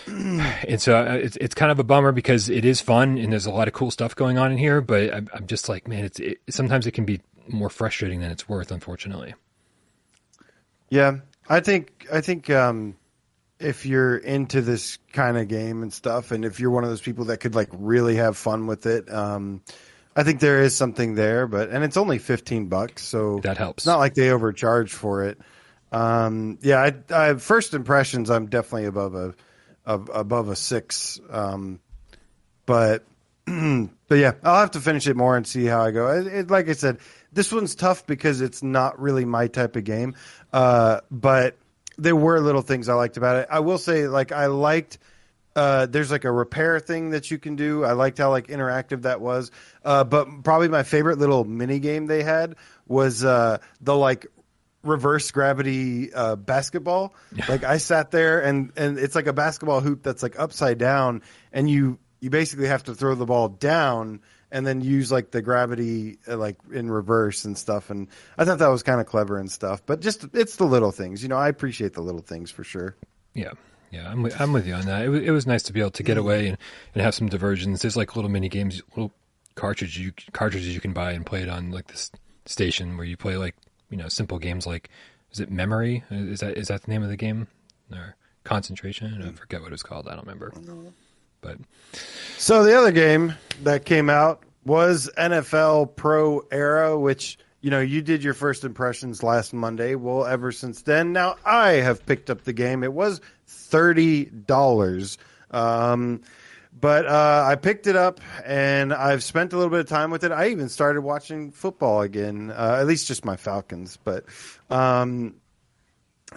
[0.67, 3.51] it's uh it's it's kind of a bummer because it is fun and there's a
[3.51, 4.81] lot of cool stuff going on in here.
[4.81, 8.31] But I'm, I'm just like, man, it's it, sometimes it can be more frustrating than
[8.31, 9.33] it's worth, unfortunately.
[10.89, 11.17] Yeah,
[11.47, 12.95] I think I think um,
[13.59, 17.01] if you're into this kind of game and stuff, and if you're one of those
[17.01, 19.61] people that could like really have fun with it, um,
[20.15, 21.47] I think there is something there.
[21.47, 23.83] But and it's only fifteen bucks, so That helps.
[23.83, 25.39] It's not like they overcharge for it.
[25.91, 29.33] Um, yeah, I, I first impressions, I'm definitely above a,
[29.89, 31.19] a above a six.
[31.29, 31.79] Um,
[32.65, 33.03] but
[33.45, 36.07] but yeah, I'll have to finish it more and see how I go.
[36.09, 36.99] It, it, like I said,
[37.33, 40.15] this one's tough because it's not really my type of game.
[40.53, 41.57] Uh, but
[41.97, 43.47] there were little things I liked about it.
[43.49, 44.99] I will say, like I liked.
[45.55, 47.83] Uh, there's like a repair thing that you can do.
[47.83, 49.51] I liked how like interactive that was.
[49.83, 52.55] Uh, but probably my favorite little mini game they had
[52.87, 54.27] was uh, the like
[54.83, 57.13] reverse gravity uh, basketball.
[57.47, 61.21] like I sat there and and it's like a basketball hoop that's like upside down,
[61.51, 65.41] and you you basically have to throw the ball down and then use like the
[65.41, 67.89] gravity uh, like in reverse and stuff.
[67.89, 69.85] And I thought that was kind of clever and stuff.
[69.85, 71.37] But just it's the little things, you know.
[71.37, 72.95] I appreciate the little things for sure.
[73.33, 73.51] Yeah.
[73.91, 75.03] Yeah, I'm with, I'm with you on that.
[75.03, 76.57] It was, it was nice to be able to get away and,
[76.93, 77.81] and have some diversions.
[77.81, 79.11] There's like little mini games, little
[79.55, 82.11] cartridges you cartridges you can buy and play it on like this
[82.45, 83.55] station where you play like
[83.89, 84.89] you know simple games like
[85.31, 87.47] is it memory is that is that the name of the game
[87.91, 90.51] or concentration I forget what it's called I don't remember
[91.41, 91.57] but
[92.37, 98.01] So the other game that came out was NFL Pro Era, which you know you
[98.01, 99.95] did your first impressions last Monday.
[99.95, 102.83] Well, ever since then, now I have picked up the game.
[102.83, 105.17] It was thirty dollars.
[105.51, 106.21] Um,
[106.79, 110.23] but uh, I picked it up and I've spent a little bit of time with
[110.23, 110.31] it.
[110.31, 113.97] I even started watching football again, uh, at least just my Falcons.
[114.03, 114.25] But
[114.69, 115.35] um,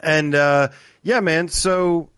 [0.03, 0.69] and uh,
[1.03, 1.49] yeah, man.
[1.49, 2.11] So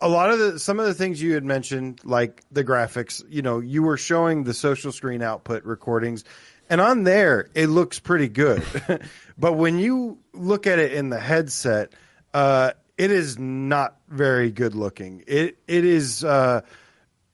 [0.00, 3.42] a lot of the some of the things you had mentioned, like the graphics, you
[3.42, 6.24] know, you were showing the social screen output recordings,
[6.68, 8.62] and on there it looks pretty good.
[9.38, 11.92] but when you look at it in the headset,
[12.34, 15.24] uh, it is not very good looking.
[15.26, 16.62] It it is uh,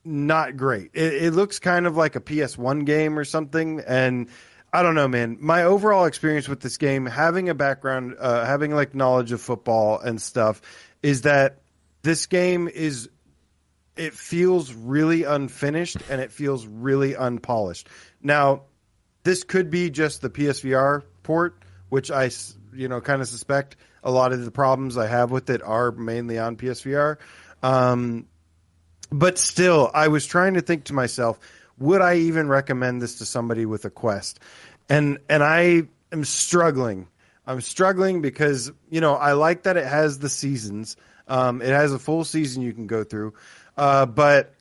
[0.09, 0.91] not great.
[0.95, 4.29] It, it looks kind of like a PS1 game or something, and
[4.73, 5.37] I don't know, man.
[5.41, 9.99] My overall experience with this game, having a background, uh, having like knowledge of football
[9.99, 10.63] and stuff,
[11.03, 11.61] is that
[12.03, 13.09] this game is
[13.97, 17.89] it feels really unfinished and it feels really unpolished.
[18.23, 18.63] Now,
[19.25, 22.31] this could be just the PSVR port, which I
[22.73, 25.91] you know kind of suspect a lot of the problems I have with it are
[25.93, 27.17] mainly on PSVR.
[27.63, 28.27] Um,
[29.11, 31.39] but still, I was trying to think to myself,
[31.79, 34.41] would I even recommend this to somebody with a Quest?
[34.89, 37.09] And and I am struggling.
[37.47, 40.97] I'm struggling because you know I like that it has the seasons.
[41.27, 43.35] Um, it has a full season you can go through,
[43.77, 44.55] uh, but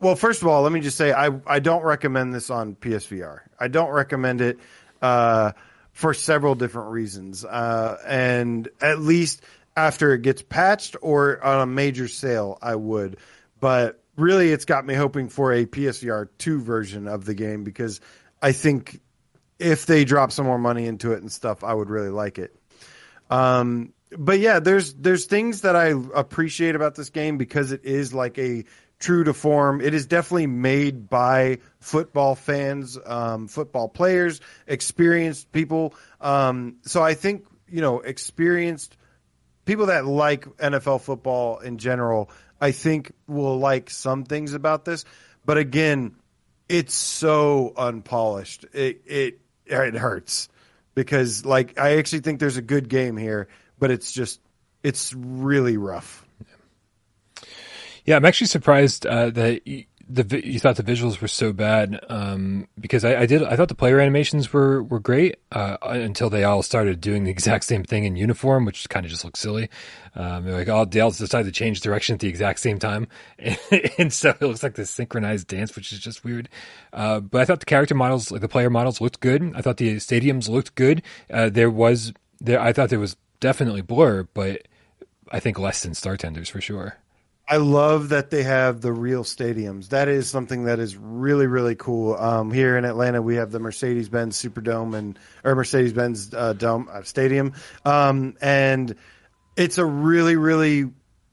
[0.00, 3.40] well, first of all, let me just say I I don't recommend this on PSVR.
[3.58, 4.58] I don't recommend it
[5.00, 5.52] uh,
[5.92, 9.42] for several different reasons, uh, and at least
[9.76, 13.16] after it gets patched or on a major sale, I would.
[13.62, 18.00] But really, it's got me hoping for a PSVR two version of the game because
[18.42, 19.00] I think
[19.60, 22.56] if they drop some more money into it and stuff, I would really like it.
[23.30, 28.12] Um, but yeah, there's there's things that I appreciate about this game because it is
[28.12, 28.64] like a
[28.98, 29.80] true to form.
[29.80, 35.94] It is definitely made by football fans, um, football players, experienced people.
[36.20, 38.96] Um, so I think you know experienced
[39.64, 42.28] people that like NFL football in general.
[42.62, 45.04] I think will like some things about this,
[45.44, 46.14] but again,
[46.68, 48.64] it's so unpolished.
[48.72, 50.48] It it it hurts
[50.94, 53.48] because like I actually think there's a good game here,
[53.80, 54.40] but it's just
[54.84, 56.24] it's really rough.
[58.04, 59.62] Yeah, I'm actually surprised uh, that
[60.12, 63.68] the you thought the visuals were so bad um, because I, I did I thought
[63.68, 67.84] the player animations were were great uh, until they all started doing the exact same
[67.84, 69.70] thing in uniform, which kind of just looked silly.
[70.14, 73.08] Um, like all they all decided to change direction at the exact same time,
[73.98, 76.48] and, so it looks like this synchronized dance, which is just weird.
[76.92, 79.52] Uh, but I thought the character models, like the player models, looked good.
[79.54, 81.02] I thought the stadiums looked good.
[81.32, 84.68] Uh, there was there I thought there was definitely blur, but
[85.30, 86.98] I think less than Star Tenders for sure.
[87.52, 89.90] I love that they have the real stadiums.
[89.90, 92.14] That is something that is really really cool.
[92.14, 96.54] Um, here in Atlanta, we have the Mercedes Benz Superdome and or Mercedes Benz uh,
[96.54, 97.52] Dome uh, Stadium,
[97.84, 98.96] um, and
[99.54, 100.92] it's a really really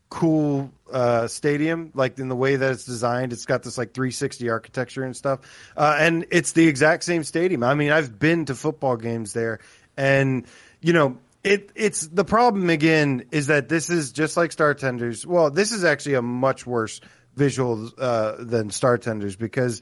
[0.10, 1.92] cool uh, stadium.
[1.94, 5.40] Like in the way that it's designed, it's got this like 360 architecture and stuff,
[5.78, 7.64] uh, and it's the exact same stadium.
[7.64, 9.60] I mean, I've been to football games there,
[9.96, 10.46] and
[10.82, 15.26] you know it it's the problem again is that this is just like Star Tenders.
[15.26, 17.00] Well, this is actually a much worse
[17.36, 19.82] visual uh, than Star Tenders because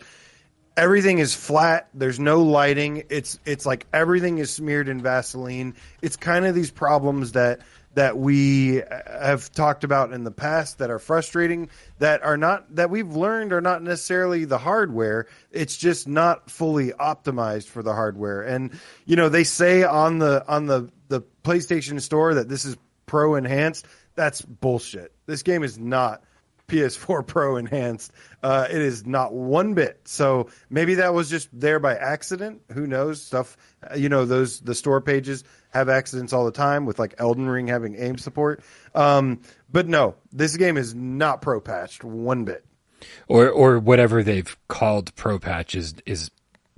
[0.75, 1.89] everything is flat.
[1.93, 3.03] There's no lighting.
[3.09, 5.75] It's it's like everything is smeared in Vaseline.
[6.01, 7.61] It's kind of these problems that
[7.95, 11.67] that we have talked about in the past that are frustrating
[11.97, 16.91] that are not that we've learned are not necessarily the hardware it's just not fully
[16.91, 22.01] optimized for the hardware and you know they say on the on the the PlayStation
[22.01, 26.23] store that this is pro enhanced that's bullshit this game is not
[26.67, 28.11] PS4 Pro enhanced.
[28.43, 30.01] Uh, it is not one bit.
[30.05, 32.61] So maybe that was just there by accident.
[32.73, 33.21] Who knows?
[33.21, 33.57] Stuff,
[33.89, 37.47] uh, you know, those the store pages have accidents all the time with like Elden
[37.47, 38.63] Ring having aim support.
[38.93, 39.41] Um,
[39.71, 42.65] but no, this game is not pro patched one bit.
[43.27, 46.31] Or or whatever they've called pro patch is is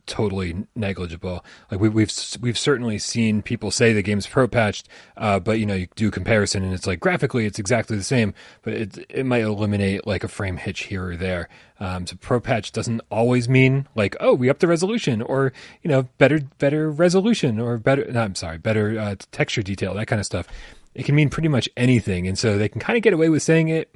[0.09, 1.45] totally negligible.
[1.71, 5.65] Like we, we've we've certainly seen people say the game's pro patched, uh, but you
[5.65, 9.25] know you do comparison and it's like graphically it's exactly the same, but it it
[9.25, 11.47] might eliminate like a frame hitch here or there.
[11.79, 15.89] Um, so pro patch doesn't always mean like oh we up the resolution or you
[15.89, 18.11] know better better resolution or better.
[18.11, 20.47] No, I'm sorry, better uh, texture detail that kind of stuff.
[20.95, 23.43] It can mean pretty much anything, and so they can kind of get away with
[23.43, 23.95] saying it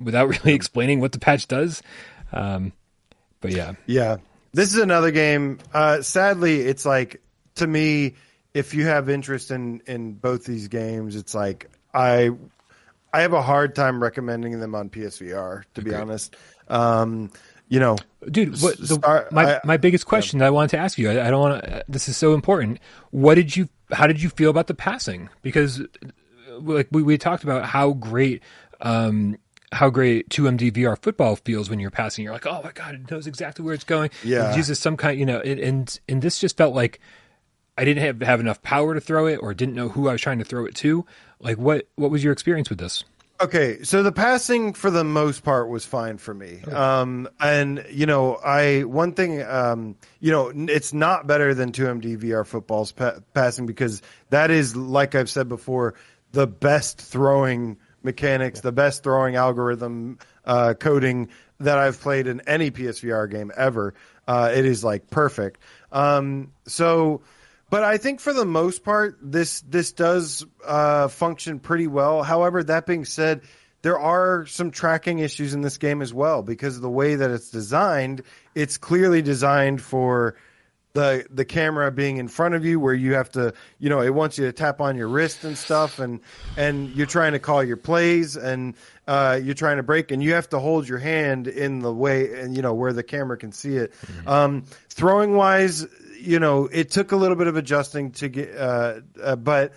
[0.00, 1.82] without really explaining what the patch does.
[2.32, 2.72] Um,
[3.40, 4.16] but yeah, yeah.
[4.56, 5.58] This is another game.
[5.74, 7.20] Uh, sadly, it's like
[7.56, 8.14] to me,
[8.54, 12.30] if you have interest in in both these games, it's like I
[13.12, 15.64] I have a hard time recommending them on PSVR.
[15.74, 16.36] To be honest,
[16.68, 17.30] um,
[17.68, 17.98] you know,
[18.30, 20.44] dude, what, the, start, my I, my biggest question yeah.
[20.44, 21.84] that I wanted to ask you, I, I don't want to.
[21.86, 22.80] This is so important.
[23.10, 23.68] What did you?
[23.92, 25.28] How did you feel about the passing?
[25.42, 25.82] Because
[26.48, 28.42] like we we talked about how great
[28.80, 29.36] um,
[29.72, 32.24] how great 2MD VR football feels when you're passing.
[32.24, 34.10] You're like, oh my god, it knows exactly where it's going.
[34.24, 37.00] Yeah, it uses some kind, you know, and and, and this just felt like
[37.78, 40.20] I didn't have have enough power to throw it, or didn't know who I was
[40.20, 41.04] trying to throw it to.
[41.40, 43.04] Like, what what was your experience with this?
[43.38, 46.60] Okay, so the passing for the most part was fine for me.
[46.66, 46.72] Okay.
[46.74, 52.18] Um, and you know, I one thing, um, you know, it's not better than 2MD
[52.18, 54.00] VR football's pa- passing because
[54.30, 55.94] that is, like I've said before,
[56.32, 61.28] the best throwing mechanics, the best throwing algorithm uh, coding
[61.60, 63.92] that I've played in any PSVR game ever.
[64.26, 65.60] Uh, it is like perfect.
[65.92, 67.20] Um, so,
[67.68, 72.22] but I think for the most part, this this does uh, function pretty well.
[72.22, 73.42] However, that being said,
[73.82, 77.30] there are some tracking issues in this game as well because of the way that
[77.30, 78.22] it's designed.
[78.54, 80.36] It's clearly designed for
[80.96, 84.14] the the camera being in front of you where you have to you know it
[84.14, 86.20] wants you to tap on your wrist and stuff and
[86.56, 88.74] and you're trying to call your plays and
[89.06, 92.40] uh, you're trying to break and you have to hold your hand in the way
[92.40, 94.28] and you know where the camera can see it mm-hmm.
[94.28, 95.86] um, throwing wise
[96.18, 99.74] you know it took a little bit of adjusting to get uh, uh, but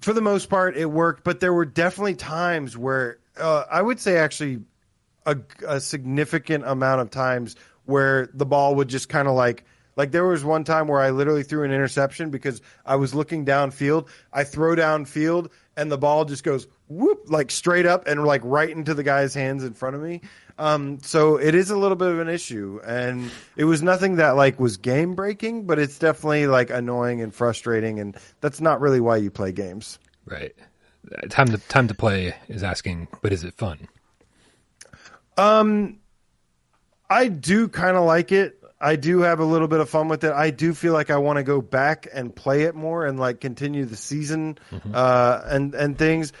[0.00, 3.98] for the most part it worked but there were definitely times where uh, i would
[3.98, 4.60] say actually
[5.24, 5.36] a,
[5.66, 9.64] a significant amount of times where the ball would just kind of like
[9.96, 13.44] like there was one time where I literally threw an interception because I was looking
[13.44, 14.08] downfield.
[14.32, 18.70] I throw downfield and the ball just goes whoop like straight up and like right
[18.70, 20.20] into the guy's hands in front of me.
[20.58, 24.30] Um, so it is a little bit of an issue, and it was nothing that
[24.30, 29.00] like was game breaking, but it's definitely like annoying and frustrating, and that's not really
[29.00, 29.98] why you play games.
[30.26, 30.54] Right.
[31.30, 33.88] Time to time to play is asking, but is it fun?
[35.36, 35.98] Um,
[37.08, 38.61] I do kind of like it.
[38.82, 40.32] I do have a little bit of fun with it.
[40.32, 43.40] I do feel like I want to go back and play it more and like
[43.40, 44.92] continue the season mm-hmm.
[44.92, 46.32] uh, and and things.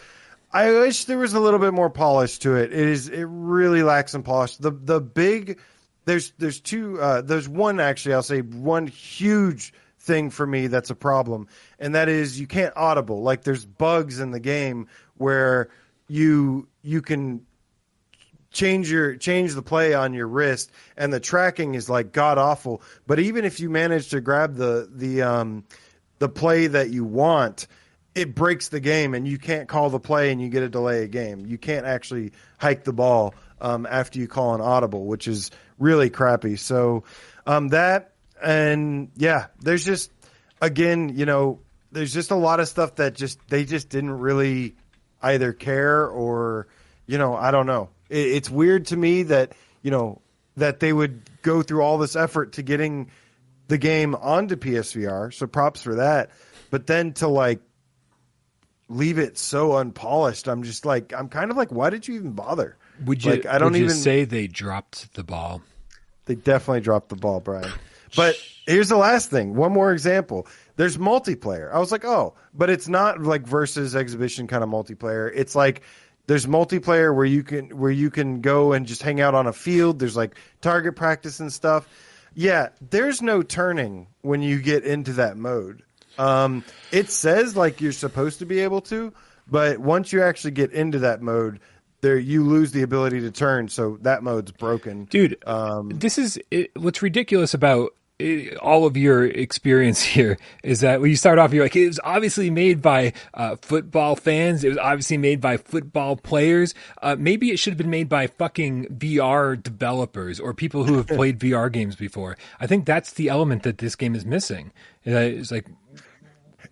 [0.52, 2.72] I wish there was a little bit more polish to it.
[2.72, 4.56] It is it really lacks some polish.
[4.56, 5.60] The the big
[6.04, 10.90] there's there's two uh, there's one actually I'll say one huge thing for me that's
[10.90, 11.46] a problem
[11.78, 13.22] and that is you can't audible.
[13.22, 15.70] Like there's bugs in the game where
[16.08, 17.46] you you can
[18.52, 22.82] change your change the play on your wrist and the tracking is like god awful
[23.06, 25.64] but even if you manage to grab the the um
[26.18, 27.66] the play that you want
[28.14, 31.02] it breaks the game and you can't call the play and you get a delay
[31.02, 31.46] a game.
[31.46, 36.10] You can't actually hike the ball um, after you call an audible which is really
[36.10, 36.56] crappy.
[36.56, 37.04] So
[37.46, 38.12] um, that
[38.42, 40.10] and yeah there's just
[40.60, 41.60] again you know
[41.92, 44.74] there's just a lot of stuff that just they just didn't really
[45.22, 46.66] either care or
[47.06, 50.20] you know i don't know it's weird to me that you know
[50.56, 53.10] that they would go through all this effort to getting
[53.68, 55.32] the game onto PSVR.
[55.32, 56.30] So props for that.
[56.70, 57.60] But then to like
[58.88, 62.32] leave it so unpolished, I'm just like I'm kind of like, why did you even
[62.32, 62.76] bother?
[63.04, 63.32] Would you?
[63.32, 65.62] Like, I don't even say they dropped the ball.
[66.26, 67.72] They definitely dropped the ball, Brian.
[68.14, 69.54] But here's the last thing.
[69.54, 70.46] One more example.
[70.76, 71.72] There's multiplayer.
[71.72, 75.30] I was like, oh, but it's not like versus exhibition kind of multiplayer.
[75.34, 75.82] It's like
[76.32, 79.52] there's multiplayer where you can where you can go and just hang out on a
[79.52, 79.98] field.
[79.98, 81.86] There's like target practice and stuff.
[82.32, 85.82] Yeah, there's no turning when you get into that mode.
[86.16, 89.12] Um, it says like you're supposed to be able to,
[89.46, 91.60] but once you actually get into that mode,
[92.00, 93.68] there you lose the ability to turn.
[93.68, 95.36] So that mode's broken, dude.
[95.46, 97.90] Um, this is it, what's ridiculous about
[98.60, 102.00] all of your experience here is that when you start off, you're like, it was
[102.04, 104.64] obviously made by uh, football fans.
[104.64, 106.74] It was obviously made by football players.
[107.00, 111.06] Uh, maybe it should have been made by fucking VR developers or people who have
[111.08, 112.36] played VR games before.
[112.60, 114.72] I think that's the element that this game is missing.
[115.04, 115.66] It's like,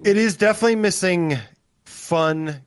[0.05, 1.39] It is definitely missing
[1.85, 2.63] fun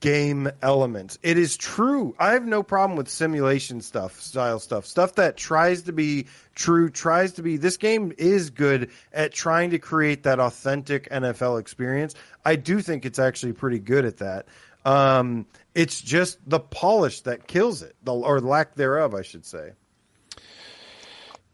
[0.00, 1.18] game elements.
[1.22, 2.14] It is true.
[2.18, 6.90] I have no problem with simulation stuff, style stuff, stuff that tries to be true,
[6.90, 7.58] tries to be.
[7.58, 12.14] This game is good at trying to create that authentic NFL experience.
[12.44, 14.46] I do think it's actually pretty good at that.
[14.84, 19.72] Um, it's just the polish that kills it, the, or lack thereof, I should say.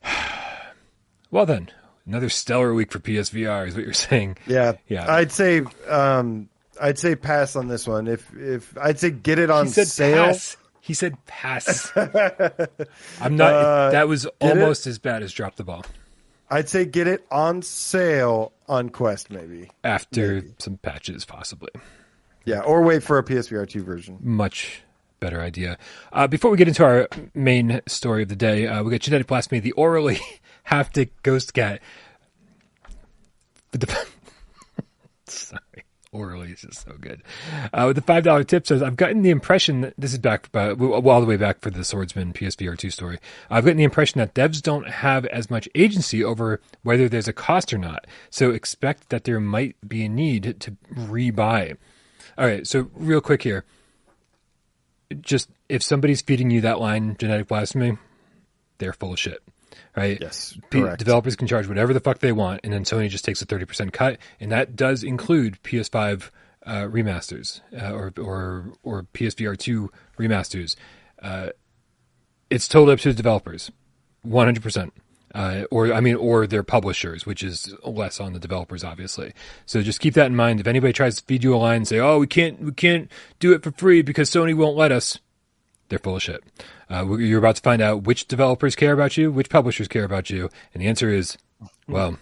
[1.30, 1.70] well, then,
[2.06, 4.38] another stellar week for PSVR is what you're saying.
[4.46, 5.12] Yeah, Yeah.
[5.12, 6.48] I'd say, um,
[6.80, 8.06] I'd say pass on this one.
[8.08, 10.24] If if I'd say get it on He said sale.
[10.26, 10.56] pass.
[10.80, 11.90] He said pass.
[13.20, 13.52] I'm not.
[13.52, 14.32] Uh, that was it?
[14.40, 15.84] almost as bad as drop the ball.
[16.48, 19.68] I'd say get it on sale on Quest, maybe.
[19.82, 21.70] After some patches, possibly.
[22.44, 24.18] Yeah, or wait for a PSVR two version.
[24.20, 24.82] Much
[25.18, 25.76] better idea.
[26.12, 29.26] Uh, before we get into our main story of the day, uh, we got genetic
[29.26, 30.20] blasphemy, the orally
[30.70, 31.80] haptic ghost cat.
[33.72, 34.06] The
[35.26, 35.60] sorry,
[36.16, 37.22] orally is so good.
[37.72, 40.48] Uh, with the five dollar tip says, I've gotten the impression that this is back,
[40.54, 43.18] uh, all the way back for the Swordsman PSVR two story.
[43.50, 47.32] I've gotten the impression that devs don't have as much agency over whether there's a
[47.32, 48.06] cost or not.
[48.30, 51.76] So expect that there might be a need to rebuy.
[52.38, 53.64] All right, so real quick here.
[55.20, 57.96] Just if somebody's feeding you that line, genetic blasphemy,
[58.78, 59.40] they're full of shit,
[59.96, 60.18] right?
[60.20, 60.98] Yes, P- correct.
[60.98, 63.64] developers can charge whatever the fuck they want, and then Sony just takes a thirty
[63.64, 66.30] percent cut, and that does include PS5
[66.64, 70.76] uh, remasters uh, or or or PSVR two remasters.
[71.22, 71.48] Uh,
[72.50, 73.70] it's totally up to the developers,
[74.22, 74.92] one hundred percent.
[75.34, 79.34] Uh, or I mean, or their publishers, which is less on the developers, obviously.
[79.66, 80.60] So just keep that in mind.
[80.60, 83.10] If anybody tries to feed you a line and say, "Oh, we can't, we can't
[83.38, 85.18] do it for free because Sony won't let us,"
[85.88, 86.42] they're full of shit.
[86.90, 90.30] Uh, you're about to find out which developers care about you, which publishers care about
[90.30, 91.36] you, and the answer is,
[91.88, 92.18] well,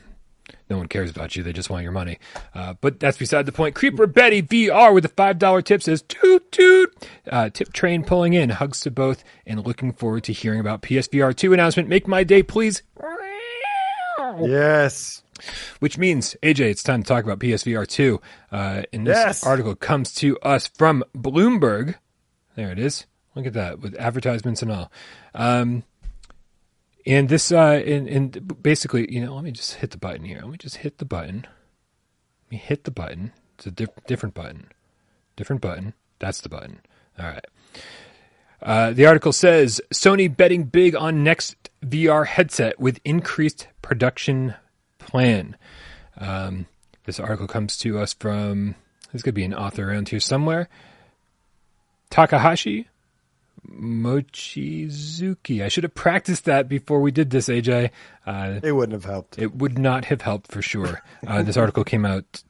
[0.71, 1.43] no one cares about you.
[1.43, 2.19] They just want your money.
[2.55, 3.75] Uh, but that's beside the point.
[3.75, 7.09] Creeper Betty VR with a five dollar tip says toot toot.
[7.31, 8.51] Uh, tip train pulling in.
[8.51, 11.89] Hugs to both, and looking forward to hearing about PSVR two announcement.
[11.89, 12.83] Make my day, please.
[14.41, 15.23] Yes.
[15.81, 18.21] Which means, AJ, it's time to talk about PSVR 2.
[18.51, 19.47] Uh, and this Yes.
[19.47, 21.97] article comes to us from Bloomberg.
[22.57, 23.07] There it is.
[23.35, 24.93] Look at that, with advertisements and all.
[25.35, 25.83] Um,
[27.07, 30.41] and this, uh, and, and basically, you know, let me just hit the button here.
[30.41, 31.47] Let me just hit the button.
[32.45, 33.33] Let me hit the button.
[33.57, 34.69] It's a diff- different button.
[35.37, 35.95] Different button.
[36.19, 36.81] That's the button.
[37.19, 37.45] All right.
[38.63, 44.55] Uh, the article says Sony betting big on next VR headset with increased production
[44.99, 45.57] plan.
[46.17, 46.67] Um,
[47.05, 48.75] this article comes to us from,
[49.13, 50.71] there's going to be an author around here somewhere.
[52.09, 52.89] Takahashi
[53.71, 55.63] Mochizuki.
[55.63, 57.91] I should have practiced that before we did this, AJ.
[58.27, 59.39] Uh, It wouldn't have helped.
[59.39, 61.03] it would not have helped for sure.
[61.27, 62.43] Uh, this article came out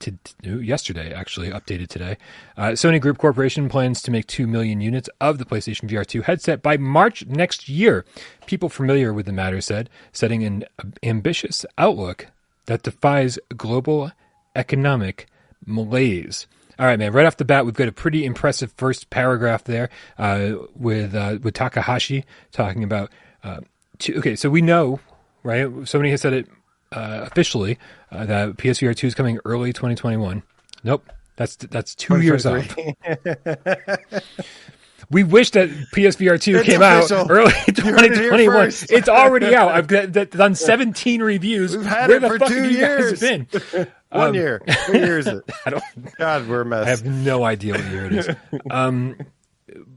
[0.43, 2.17] yesterday, actually, updated today.
[2.57, 6.23] Uh, Sony Group Corporation plans to make 2 million units of the PlayStation VR 2
[6.23, 8.05] headset by March next year.
[8.47, 10.65] People familiar with the matter said, setting an
[11.05, 12.27] ambitious outlook
[12.67, 14.11] that defies global
[14.57, 15.27] economic
[15.65, 16.49] malaise.
[16.79, 17.13] All right, man.
[17.13, 21.39] Right off the bat, we've got a pretty impressive first paragraph there uh, with uh,
[21.43, 23.11] with Takahashi talking about.
[23.43, 23.61] Uh,
[23.99, 24.99] two, okay, so we know,
[25.43, 25.69] right?
[25.87, 26.49] Somebody has said it
[26.93, 27.79] uh, officially
[28.11, 30.43] uh, that PSVR two is coming early 2021.
[30.83, 32.75] Nope, that's that's two years off.
[35.11, 37.19] We wish that PSVR two It's came official.
[37.19, 38.69] out early heard it 2021.
[38.89, 39.69] It's already out.
[39.71, 41.77] I've done 17 reviews.
[41.77, 43.21] We've had Where it the for fuck two years.
[43.21, 43.47] been?
[44.15, 44.63] One Um, year.
[44.65, 45.43] What year is it?
[45.67, 45.85] I don't.
[46.19, 46.87] God, we're a mess.
[46.87, 48.29] I have no idea what year it is.
[48.71, 49.17] Um,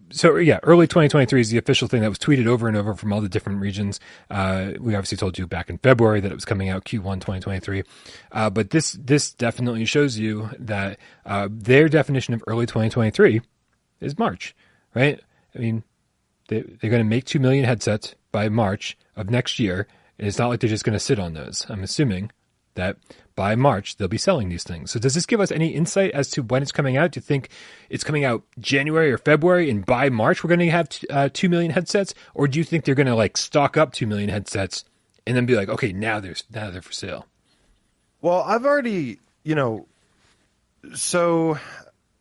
[0.10, 3.14] so yeah, early 2023 is the official thing that was tweeted over and over from
[3.14, 4.00] all the different regions.
[4.32, 7.84] Uh, we obviously told you back in February that it was coming out Q1 2023,
[8.32, 13.42] uh, but this this definitely shows you that uh, their definition of early 2023
[14.00, 14.56] is March,
[14.96, 15.20] right?
[15.54, 15.84] I mean,
[16.48, 19.88] they, they're going to make two million headsets by March of next year,
[20.18, 21.66] and it's not like they're just going to sit on those.
[21.70, 22.32] I'm assuming
[22.78, 22.98] that
[23.36, 24.90] by March they'll be selling these things.
[24.92, 27.12] So does this give us any insight as to when it's coming out?
[27.12, 27.50] Do you think
[27.90, 31.50] it's coming out January or February, and by March we're going to have uh, two
[31.50, 34.86] million headsets, or do you think they're going to like stock up two million headsets
[35.28, 37.28] and then be like, okay, now there's now they're for sale?
[38.22, 39.88] Well, I've already, you know,
[40.96, 41.60] so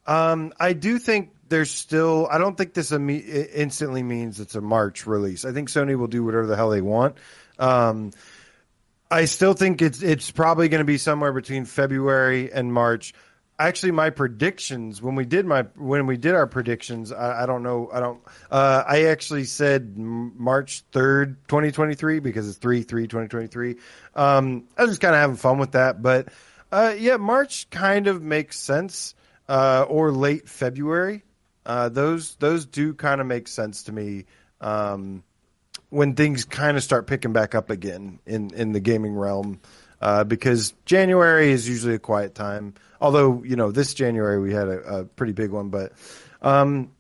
[0.07, 2.29] um, I do think there's still.
[2.31, 5.45] I don't think this instantly means it's a March release.
[5.45, 7.17] I think Sony will do whatever the hell they want.
[7.59, 8.11] Um,
[9.11, 13.15] I still think it's it's probably going to be somewhere between February and March.
[13.59, 17.63] Actually, my predictions when we did my when we did our predictions, I, I don't
[17.63, 18.21] know, I don't.
[18.51, 23.47] Uh, I actually said March third, twenty twenty three, because it's three three twenty twenty
[23.47, 23.77] three.
[24.15, 26.29] Um, I was just kind of having fun with that, but
[26.71, 29.15] uh, yeah, March kind of makes sense,
[29.49, 31.23] uh, or late February.
[31.65, 34.27] Uh, those those do kind of make sense to me.
[34.61, 35.23] Um,
[35.97, 39.61] when things kind of start picking back up again in, in the gaming realm.
[39.99, 42.75] Uh, because January is usually a quiet time.
[43.01, 45.93] Although, you know, this January we had a, a pretty big one, but,
[46.43, 46.91] um,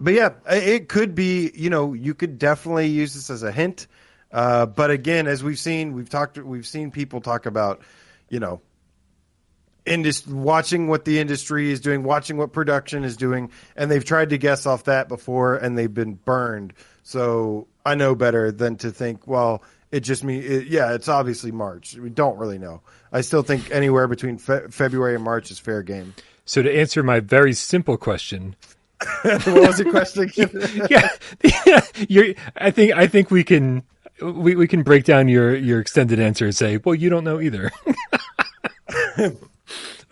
[0.00, 3.86] but yeah, it could be, you know, you could definitely use this as a hint.
[4.32, 7.82] Uh, but again, as we've seen, we've talked, we've seen people talk about,
[8.28, 8.60] you know,
[9.86, 14.30] indus- watching what the industry is doing, watching what production is doing, and they've tried
[14.30, 16.72] to guess off that before and they've been burned.
[17.02, 19.62] So I know better than to think, well,
[19.92, 20.40] it just me.
[20.40, 21.94] It, yeah, it's obviously March.
[21.94, 22.82] We don't really know.
[23.12, 26.14] I still think anywhere between fe- February and March is fair game.
[26.44, 28.56] So to answer my very simple question,
[29.22, 30.30] what was the question?
[30.90, 31.08] yeah,
[31.64, 33.84] yeah you're, I think I think we can
[34.20, 37.40] we, we can break down your your extended answer and say, well, you don't know
[37.40, 37.70] either.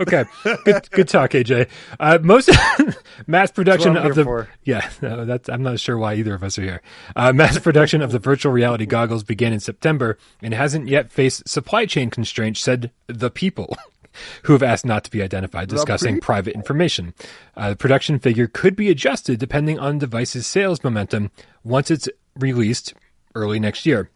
[0.00, 0.24] Okay,
[0.64, 1.68] good good talk, AJ.
[2.00, 2.50] Uh, most
[3.26, 4.48] mass production of the for.
[4.64, 6.82] yeah, no, that's I'm not sure why either of us are here.
[7.14, 11.48] Uh, mass production of the virtual reality goggles began in September and hasn't yet faced
[11.48, 13.76] supply chain constraints, said the people.
[14.44, 17.14] Who have asked not to be identified, discussing private information.
[17.56, 21.32] Uh, the production figure could be adjusted depending on device's sales momentum
[21.64, 22.94] once it's released
[23.34, 24.10] early next year.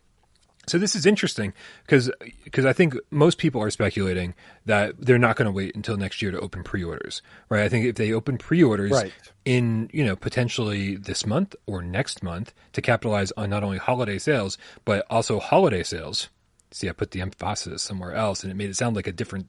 [0.68, 1.52] So this is interesting
[1.84, 2.10] because
[2.44, 4.34] because I think most people are speculating
[4.66, 7.64] that they're not going to wait until next year to open pre-orders, right?
[7.64, 9.12] I think if they open pre-orders right.
[9.44, 14.18] in you know potentially this month or next month to capitalize on not only holiday
[14.18, 16.28] sales but also holiday sales.
[16.70, 19.48] See, I put the emphasis somewhere else, and it made it sound like a different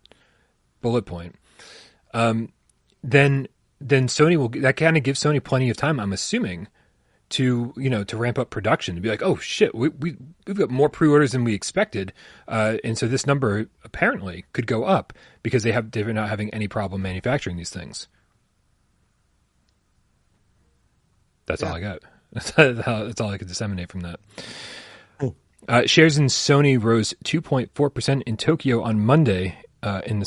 [0.81, 1.35] bullet point.
[2.13, 2.53] Um,
[3.03, 3.47] then
[3.81, 5.99] then Sony will that kind of gives Sony plenty of time.
[5.99, 6.67] I'm assuming
[7.29, 10.15] to you know to ramp up production to be like oh shit we, we
[10.47, 12.11] we've got more pre-orders than we expected
[12.47, 15.13] uh, and so this number apparently could go up
[15.43, 18.07] because they have they're not having any problem manufacturing these things.
[21.45, 21.69] That's yeah.
[21.69, 21.99] all i got.
[22.31, 24.19] That's, that's all i could disseminate from that.
[25.67, 30.23] Uh, shares in sony rose 2.4% in tokyo on monday uh, in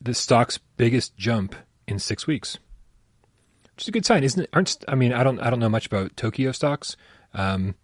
[0.00, 1.54] the stock's biggest jump
[1.86, 2.58] in six weeks
[3.76, 4.50] which is a good sign, isn't it?
[4.52, 6.96] Aren't I mean I don't I don't know much about Tokyo stocks.
[7.34, 7.74] Um,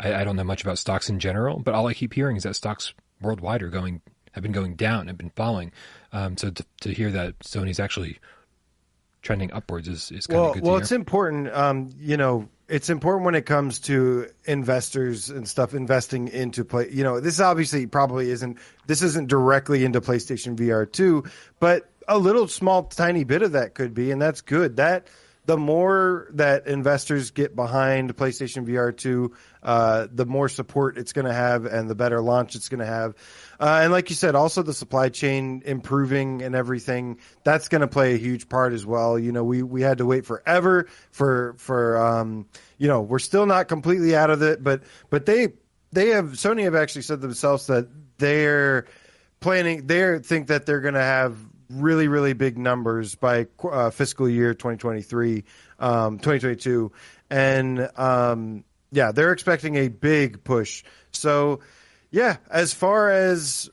[0.00, 2.44] I, I, don't know much about stocks in general, but all I keep hearing is
[2.44, 4.00] that stocks worldwide are going
[4.32, 5.72] have been going down, have been falling.
[6.12, 8.18] Um, so to, to hear that Sony's actually
[9.20, 10.62] trending upwards is, is kind well, of good.
[10.62, 11.52] Well, it's important.
[11.52, 16.88] Um, you know, it's important when it comes to investors and stuff investing into play.
[16.90, 18.58] You know, this obviously probably isn't.
[18.86, 21.24] This isn't directly into PlayStation VR two,
[21.60, 25.06] but a little small tiny bit of that could be and that's good that
[25.48, 29.32] the more that investors get behind PlayStation VR 2,
[29.62, 32.86] uh, the more support it's going to have and the better launch it's going to
[32.86, 33.14] have.
[33.58, 37.88] Uh, and like you said, also the supply chain improving and everything, that's going to
[37.88, 39.18] play a huge part as well.
[39.18, 42.46] You know, we, we had to wait forever for, for, um,
[42.76, 45.54] you know, we're still not completely out of it, but, but they,
[45.92, 47.88] they have, Sony have actually said themselves that
[48.18, 48.84] they're
[49.40, 51.38] planning, they think that they're going to have
[51.70, 55.44] really, really big numbers by uh, fiscal year 2023,
[55.78, 56.92] um, 2022.
[57.30, 60.84] And um, yeah, they're expecting a big push.
[61.12, 61.60] So,
[62.10, 63.70] yeah, as far as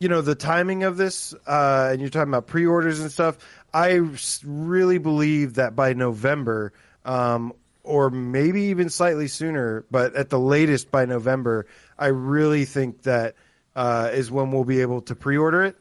[0.00, 3.36] you know, the timing of this, uh, and you're talking about pre orders and stuff,
[3.72, 4.00] I
[4.44, 6.72] really believe that by November,
[7.04, 11.66] um, or maybe even slightly sooner, but at the latest by November,
[11.98, 13.34] I really think that
[13.76, 15.76] uh, is when we'll be able to pre order it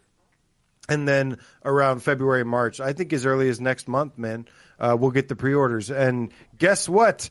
[0.90, 4.48] and then around February, March, I think as early as next month, man,
[4.80, 5.92] uh, we'll get the pre-orders.
[5.92, 7.30] And guess what?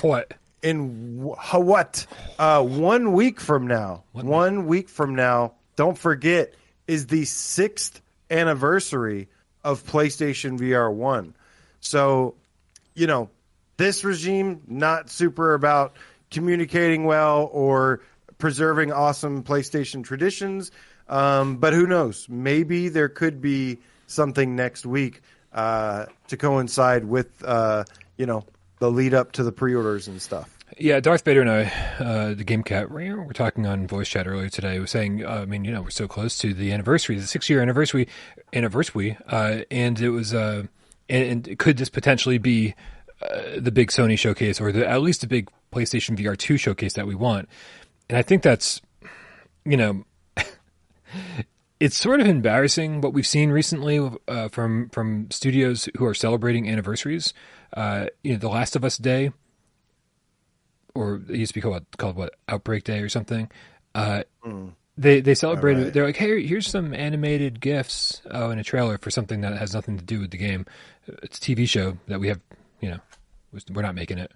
[0.00, 0.34] What?
[0.62, 2.06] In what?
[2.38, 6.54] Uh, one week from now, what one week from now, don't forget,
[6.86, 8.00] is the sixth
[8.30, 9.28] anniversary
[9.64, 11.34] of PlayStation VR One.
[11.80, 12.34] So,
[12.94, 13.30] you know,
[13.76, 15.94] this regime not super about
[16.30, 18.00] communicating well or
[18.38, 20.70] preserving awesome PlayStation traditions.
[21.08, 22.26] Um, but who knows?
[22.28, 27.84] Maybe there could be something next week uh, to coincide with uh,
[28.16, 28.44] you know
[28.78, 30.54] the lead up to the pre-orders and stuff.
[30.78, 34.50] Yeah, Darth Vader and I, uh, the Game Cat, we're talking on voice chat earlier
[34.50, 34.78] today.
[34.78, 37.60] Was saying, uh, I mean, you know, we're so close to the anniversary, the six-year
[37.60, 38.06] anniversary,
[38.52, 40.64] anniversary, uh, and it was, uh,
[41.08, 42.74] and, and, could this potentially be
[43.22, 46.92] uh, the big Sony showcase, or the, at least the big PlayStation VR two showcase
[46.92, 47.48] that we want?
[48.08, 48.80] And I think that's
[49.68, 50.04] you know,
[51.80, 56.68] it's sort of embarrassing what we've seen recently uh, from from studios who are celebrating
[56.68, 57.32] anniversaries.
[57.72, 59.32] Uh, you know, The Last of Us Day,
[60.94, 63.50] or it used to be called called what Outbreak Day or something.
[63.94, 64.72] Uh, mm.
[64.96, 65.84] They they celebrated.
[65.84, 65.92] Right.
[65.92, 69.72] They're like, hey, here's some animated gifs oh, in a trailer for something that has
[69.72, 70.66] nothing to do with the game.
[71.06, 72.40] It's a TV show that we have.
[72.80, 72.98] You know,
[73.72, 74.32] we're not making it.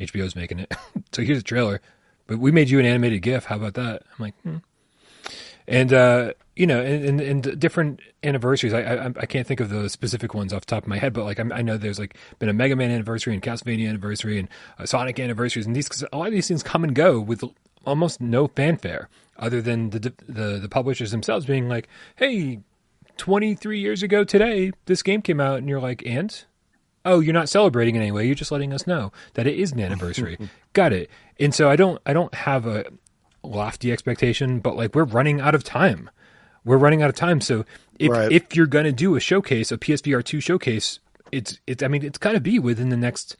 [0.00, 0.74] HBO's making it.
[1.12, 1.80] so here's a trailer,
[2.26, 3.44] but we made you an animated GIF.
[3.44, 4.02] How about that?
[4.02, 4.56] I'm like, hmm.
[5.66, 8.72] And uh, you know, and, and, and, different anniversaries.
[8.72, 11.12] I, I, I can't think of the specific ones off the top of my head,
[11.12, 14.38] but like I, I know there's like been a Mega Man anniversary and Castlevania anniversary
[14.38, 14.48] and
[14.78, 17.42] uh, Sonic anniversaries, and these a lot of these things come and go with
[17.84, 19.08] almost no fanfare,
[19.38, 22.60] other than the the, the publishers themselves being like, "Hey,
[23.16, 26.44] 23 years ago today, this game came out," and you're like, "And."
[27.06, 28.24] Oh, you're not celebrating anyway.
[28.24, 30.38] You're just letting us know that it is an anniversary.
[30.72, 31.10] Got it.
[31.38, 32.86] And so I don't, I don't have a
[33.44, 36.10] lofty expectation, but like we're running out of time
[36.64, 37.40] we're running out of time.
[37.40, 37.64] So
[37.98, 38.32] if right.
[38.32, 40.98] if you're to do a showcase, a PSVR two showcase,
[41.30, 43.36] it's it's I mean it's got to be within the next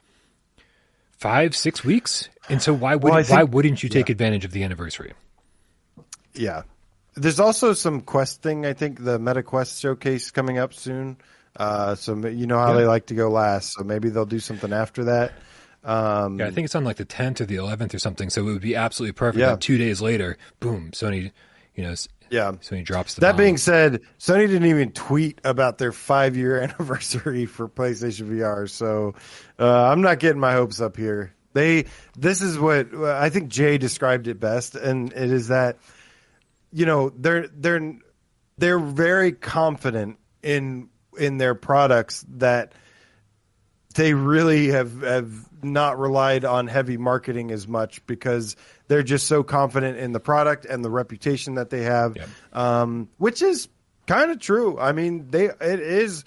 [1.19, 2.29] five six weeks.
[2.49, 4.13] And so why would well, think, why wouldn't you take yeah.
[4.13, 5.15] advantage of the anniversary?
[6.35, 6.63] Yeah,
[7.15, 8.67] there's also some Quest thing.
[8.67, 11.17] I think the Meta Quest showcase coming up soon.
[11.57, 12.81] Uh, so you know how yeah.
[12.81, 13.73] they like to go last.
[13.73, 15.33] So maybe they'll do something after that.
[15.85, 18.31] Um, yeah, I think it's on like the 10th or the 11th or something.
[18.31, 19.41] So it would be absolutely perfect.
[19.41, 19.57] Yeah.
[19.61, 21.31] two days later, boom, Sony,
[21.75, 21.95] you know,
[22.31, 22.53] yeah.
[22.63, 23.37] So he drops the That bomb.
[23.39, 28.69] being said, Sony didn't even tweet about their five year anniversary for PlayStation VR.
[28.69, 29.15] So
[29.59, 31.35] uh, I'm not getting my hopes up here.
[31.53, 31.85] They
[32.19, 35.79] this is what I think Jay described it best, and it is that
[36.73, 37.95] you know they're they're
[38.59, 42.73] they're very confident in in their products that
[43.95, 48.57] they really have have not relied on heavy marketing as much because
[48.89, 52.29] they're just so confident in the product and the reputation that they have, yep.
[52.53, 53.69] um, which is
[54.07, 54.79] kind of true.
[54.79, 56.25] I mean, they it is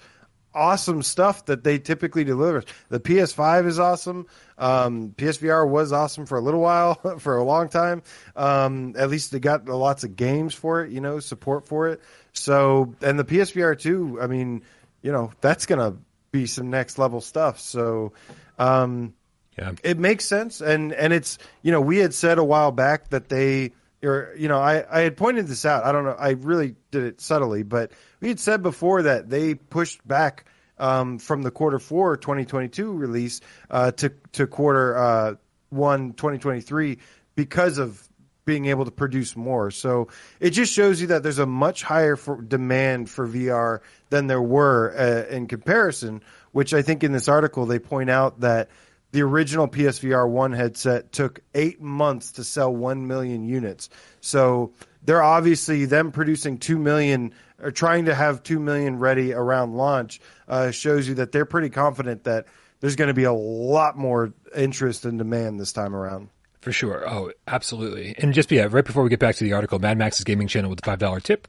[0.54, 2.64] awesome stuff that they typically deliver.
[2.88, 4.26] The PS5 is awesome.
[4.56, 8.02] Um, PSVR was awesome for a little while, for a long time.
[8.34, 12.00] Um, at least they got lots of games for it, you know, support for it.
[12.32, 14.62] So, and the PSVR 2, I mean,
[15.02, 15.98] you know, that's going to
[16.32, 17.60] be some next level stuff.
[17.60, 18.12] So,
[18.58, 19.14] um,
[19.58, 19.72] yeah.
[19.82, 23.28] It makes sense, and and it's you know we had said a while back that
[23.28, 25.84] they or you know I I had pointed this out.
[25.84, 26.16] I don't know.
[26.18, 30.46] I really did it subtly, but we had said before that they pushed back
[30.78, 33.40] um, from the quarter four 2022 release
[33.70, 35.34] uh, to to quarter uh,
[35.70, 36.98] one 2023
[37.34, 38.08] because of
[38.44, 39.70] being able to produce more.
[39.70, 40.08] So
[40.40, 44.40] it just shows you that there's a much higher for demand for VR than there
[44.40, 46.22] were uh, in comparison.
[46.52, 48.70] Which I think in this article they point out that
[49.18, 53.90] the original PSVR 1 headset took eight months to sell 1 million units.
[54.20, 59.74] So they're obviously them producing 2 million or trying to have 2 million ready around
[59.74, 62.46] launch uh, shows you that they're pretty confident that
[62.78, 66.28] there's going to be a lot more interest and demand this time around.
[66.60, 67.02] For sure.
[67.08, 68.14] Oh, absolutely.
[68.18, 70.70] And just yeah, right before we get back to the article, Mad Max's gaming channel
[70.70, 71.48] with the five dollar tip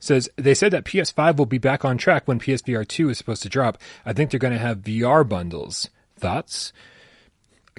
[0.00, 3.42] says they said that PS5 will be back on track when PSVR two is supposed
[3.44, 3.78] to drop.
[4.04, 5.88] I think they're going to have VR bundles.
[6.18, 6.74] Thoughts?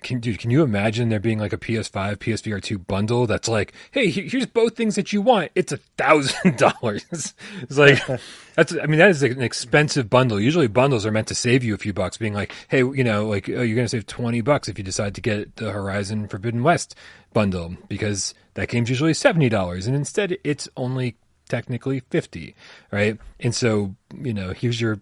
[0.04, 3.74] Can dude, can you imagine there being like a PS5, PSVR 2 bundle that's like,
[3.92, 5.52] hey, here's both things that you want.
[5.56, 7.34] It's a thousand dollars.
[7.62, 8.00] It's like
[8.56, 10.40] that's I mean that is an expensive bundle.
[10.40, 13.28] Usually bundles are meant to save you a few bucks, being like, hey, you know,
[13.28, 16.64] like oh, you're gonna save twenty bucks if you decide to get the Horizon Forbidden
[16.64, 16.96] West
[17.34, 21.16] bundle because that game's usually seventy dollars, and instead it's only
[21.50, 22.56] technically fifty,
[22.92, 23.18] right?
[23.40, 25.00] And so you know, here's your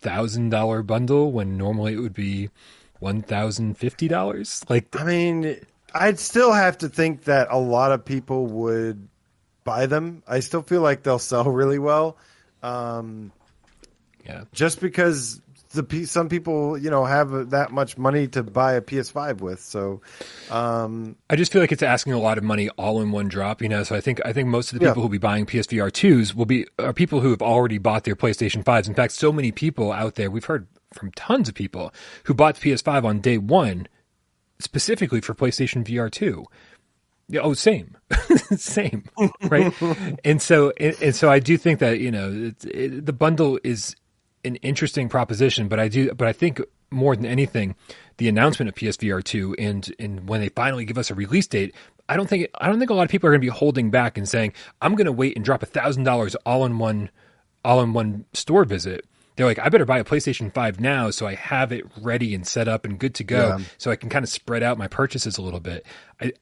[0.00, 2.50] thousand dollar bundle when normally it would be
[3.04, 4.64] one thousand fifty dollars.
[4.68, 5.60] Like, I mean,
[5.94, 9.06] I'd still have to think that a lot of people would
[9.62, 10.22] buy them.
[10.26, 12.16] I still feel like they'll sell really well.
[12.62, 13.30] Um,
[14.26, 15.42] yeah, just because
[15.74, 19.60] the some people you know have that much money to buy a PS5 with.
[19.60, 20.00] So
[20.50, 23.60] um, I just feel like it's asking a lot of money all in one drop.
[23.60, 24.94] You know, so I think I think most of the people yeah.
[24.94, 28.16] who will be buying PSVR twos will be are people who have already bought their
[28.16, 28.88] PlayStation fives.
[28.88, 31.92] In fact, so many people out there we've heard from tons of people
[32.24, 33.88] who bought the PS5 on day one
[34.58, 36.44] specifically for PlayStation VR 2.
[37.28, 37.96] Yeah, oh, same,
[38.56, 39.04] same,
[39.42, 39.72] right?
[40.24, 43.96] and so, and, and, so, I do think that you know it, the bundle is
[44.44, 47.76] an interesting proposition, but I do, but I think more than anything,
[48.18, 51.74] the announcement of PSVR two and and when they finally give us a release date,
[52.08, 53.90] I don't think I don't think a lot of people are going to be holding
[53.90, 57.10] back and saying I'm going to wait and drop a thousand dollars all in one
[57.64, 59.06] all in one store visit
[59.36, 62.46] they're like, I better buy a PlayStation 5 now so I have it ready and
[62.46, 63.64] set up and good to go yeah.
[63.78, 65.84] so I can kind of spread out my purchases a little bit.
[66.20, 66.32] I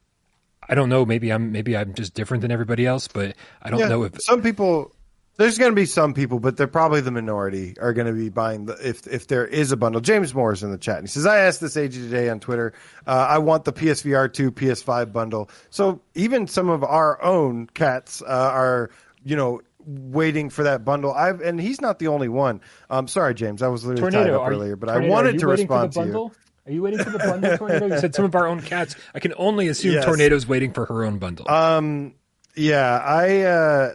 [0.69, 1.05] I don't know.
[1.05, 4.21] Maybe I'm maybe I'm just different than everybody else, but I don't Yeah, know if
[4.23, 4.95] some people.
[5.39, 8.29] There's going to be some people, but they're probably the minority are going to be
[8.29, 10.01] buying the if if there is a bundle.
[10.01, 10.99] James Moore is in the chat.
[10.99, 12.75] And he says, "I asked this AJ today on Twitter.
[13.07, 18.23] Uh, I want the PSVR two PS5 bundle." So even some of our own cats
[18.23, 18.91] uh, are
[19.25, 21.13] you know waiting for that bundle.
[21.13, 22.61] I've and he's not the only one.
[22.91, 25.39] Um, sorry, James, I was literally tied tornado up are earlier, but Tornado, I wanted
[25.39, 26.31] to respond to you.
[26.65, 27.87] Are you waiting for the bundle, Tornado?
[27.87, 28.95] You said some of our own cats.
[29.15, 30.05] I can only assume Yes.
[30.05, 31.51] Tornado's waiting for her own bundle.
[31.51, 32.15] Um,
[32.55, 33.95] yeah, I uh,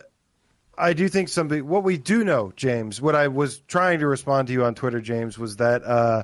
[0.77, 1.65] I do think something.
[1.65, 4.99] What we do know, James, what I was trying to respond to you on Twitter,
[4.99, 6.23] James, was that uh,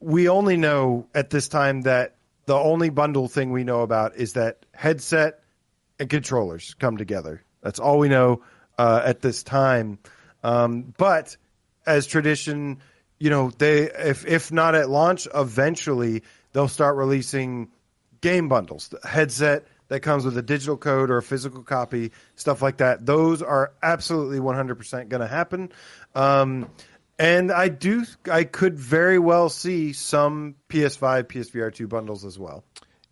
[0.00, 4.34] we only know at this time that the only bundle thing we know about is
[4.34, 5.40] that headset
[5.98, 7.42] and controllers come together.
[7.62, 8.42] That's all we know
[8.78, 9.98] uh, at this time.
[10.42, 11.36] Um, but
[11.86, 12.80] as tradition,
[13.18, 16.22] you know, they if if not at launch, eventually
[16.52, 17.68] they'll start releasing
[18.20, 22.62] game bundles, the headset that comes with a digital code or a physical copy, stuff
[22.62, 23.04] like that.
[23.04, 25.70] Those are absolutely 100% going to happen.
[26.14, 26.70] Um,
[27.18, 32.64] and I do, I could very well see some PS5, PSVR 2 bundles as well.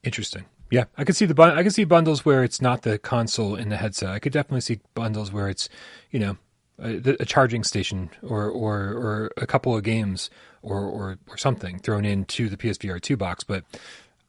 [0.03, 0.45] Interesting.
[0.73, 3.69] Yeah, I could see the I could see bundles where it's not the console in
[3.69, 4.09] the headset.
[4.09, 5.69] I could definitely see bundles where it's,
[6.11, 6.37] you know,
[6.79, 10.31] a, a charging station or, or or a couple of games
[10.63, 13.45] or, or or something thrown into the PSVR two box.
[13.45, 13.65] But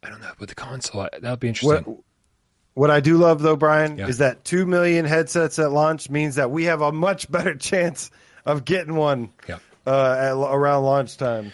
[0.03, 1.85] I don't know with the console that would be interesting.
[1.85, 2.03] What,
[2.73, 4.07] what I do love though, Brian, Yeah.
[4.07, 8.11] is that 2 million headsets at launch means that we have a much better chance
[8.45, 9.59] of getting one Yeah.
[9.87, 11.53] uh, at, around launch time.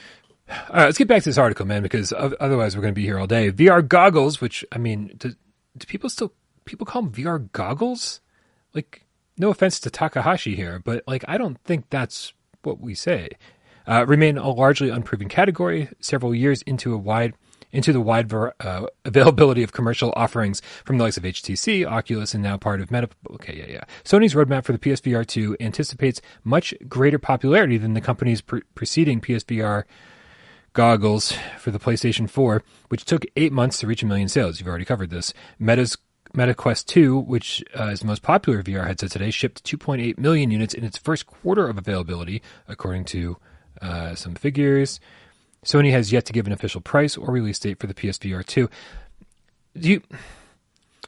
[0.50, 3.06] All right, let's get back to this article, man, because otherwise we're going to be
[3.06, 3.52] here all day.
[3.52, 5.34] VR goggles, which I mean, do,
[5.78, 6.34] do people still
[6.66, 8.22] people call them VR goggles?
[8.74, 9.06] Like,
[9.38, 12.34] no offense to Takahashi here, but like, I don't think that's
[12.64, 13.30] what we say.
[13.88, 15.90] Uh, remain a largely unproven category.
[16.00, 17.34] Several years into a wide
[17.72, 22.42] into the wide uh, availability of commercial offerings from the likes of HTC, Oculus, and
[22.42, 23.10] now part of Meta.
[23.32, 23.84] Okay, yeah, yeah.
[24.04, 29.22] Sony's roadmap for the PSVR 2 anticipates much greater popularity than the company's pre- preceding
[29.22, 29.84] PSVR
[30.74, 34.60] goggles for the PlayStation 4, which took eight months to reach a million sales.
[34.60, 35.34] You've already covered this.
[35.58, 35.98] Meta's
[36.34, 40.52] Meta Quest 2, which uh, is the most popular VR headset today, shipped 2.8 million
[40.52, 43.38] units in its first quarter of availability, according to
[43.82, 45.00] uh, some figures.
[45.66, 48.70] Sony has yet to give an official price or release date for the PSVR 2.
[49.78, 50.02] Do you?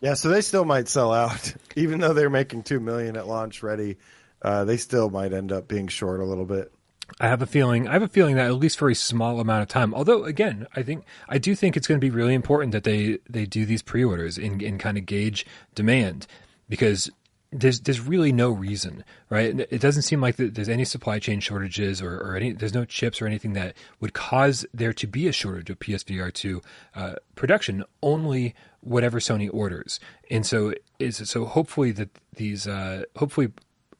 [0.02, 3.62] Yeah, so they still might sell out, even though they're making two million at launch
[3.62, 3.98] ready.
[4.42, 6.74] Uh, they still might end up being short a little bit.
[7.20, 7.88] I have a feeling.
[7.88, 9.94] I have a feeling that at least for a small amount of time.
[9.94, 13.20] Although, again, I think I do think it's going to be really important that they
[13.30, 15.46] they do these pre-orders and, and kind of gauge
[15.76, 16.28] demand
[16.70, 17.12] because
[17.52, 19.60] there's there's really no reason, right?
[19.70, 23.22] It doesn't seem like there's any supply chain shortages or, or any there's no chips
[23.22, 26.62] or anything that would cause there to be a shortage of PSVR two
[26.96, 27.84] uh, production.
[28.02, 30.00] Only whatever Sony orders,
[30.30, 33.52] and so is so hopefully that these uh, hopefully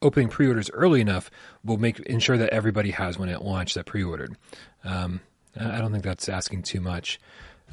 [0.02, 1.30] opening pre-orders early enough
[1.64, 4.36] will make ensure that everybody has one at launch that pre-ordered.
[4.84, 5.22] Um,
[5.60, 7.20] I don't think that's asking too much.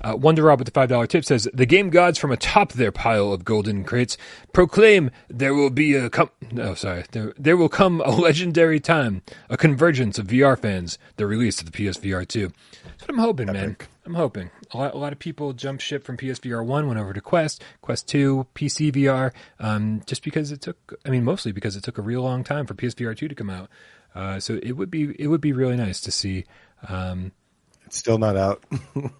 [0.00, 2.92] Uh, Wonder Rob with the five dollar tip says the game gods from atop their
[2.92, 4.16] pile of golden crates
[4.52, 9.22] proclaim there will be a com- no sorry there, there will come a legendary time
[9.50, 12.52] a convergence of VR fans the release of the PSVR two.
[12.84, 13.76] That's what I'm hoping, man.
[14.08, 17.12] I'm hoping a lot, a lot of people jumped ship from PSVR one went over
[17.12, 20.98] to Quest, Quest two, PC VR, um, just because it took.
[21.04, 23.50] I mean, mostly because it took a real long time for PSVR two to come
[23.50, 23.68] out.
[24.14, 26.46] Uh, so it would be it would be really nice to see.
[26.88, 27.32] Um,
[27.84, 28.64] It's still not out.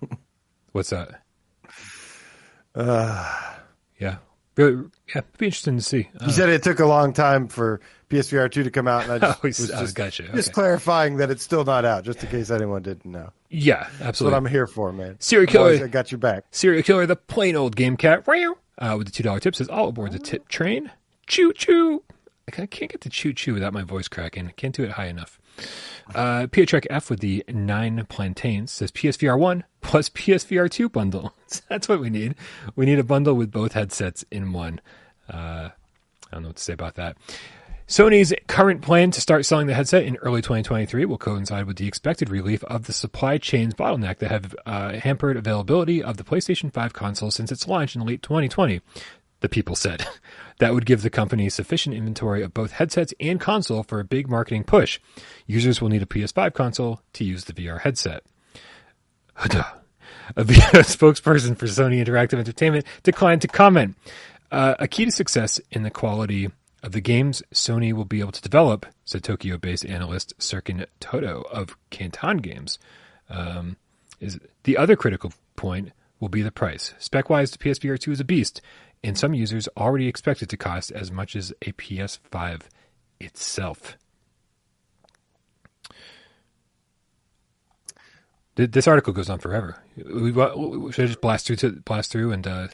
[0.72, 1.20] What's that?
[2.74, 4.16] yeah,
[4.57, 6.09] really, yeah, it'd be interesting to see.
[6.18, 7.80] Uh, You said it took a long time for
[8.11, 10.23] PSVR 2 to come out, and I just Oh, was oh, just, gotcha.
[10.35, 13.31] just clarifying that it's still not out, just in case anyone didn't know.
[13.51, 14.37] yeah, That's what absolutely.
[14.37, 15.17] I'm here for, man.
[15.21, 15.85] Serial killer.
[15.85, 16.45] I got your back.
[16.51, 19.89] Serial killer, the plain old game cat, uh, with the two dollar tip says all
[19.89, 20.91] aboard the tip train.
[21.27, 22.03] Choo choo.
[22.47, 24.47] I can't get the choo choo without my voice cracking.
[24.49, 25.39] I can't do it high enough.
[26.15, 31.35] Uh, Piotrek F with the nine plantains says PSVR one plus PSVR two bundle.
[31.69, 32.37] That's what we need.
[32.75, 34.81] We need a bundle with both headsets in one.
[35.31, 37.17] Uh, I don't know what to say about that.
[37.89, 41.89] Sony's current plan to start selling the headset in early 2023 will coincide with the
[41.89, 46.70] expected relief of the supply chain's bottleneck that have uh, hampered availability of the PlayStation
[46.70, 48.82] 5 console since its launch in late 2020.
[49.41, 50.07] The people said
[50.59, 54.28] that would give the company sufficient inventory of both headsets and console for a big
[54.28, 55.01] marketing push.
[55.47, 58.22] Users will need a PS5 console to use the VR headset.
[60.36, 63.97] A VR spokesperson for Sony Interactive Entertainment declined to comment.
[64.51, 66.51] Uh, a key to success in the quality
[66.83, 71.43] of the games Sony will be able to develop, said Tokyo based analyst Serkan Toto
[71.51, 72.79] of Kantan Games.
[73.29, 73.76] Um,
[74.20, 76.95] is the other critical point will be the price.
[76.99, 78.61] Spec wise, the PSVR 2 is a beast.
[79.05, 82.62] and some users already expect it to cost as much as a PS5
[83.20, 83.97] itself.
[88.57, 89.81] This article goes on forever.
[89.97, 92.66] Should I just blast through to blast through and uh,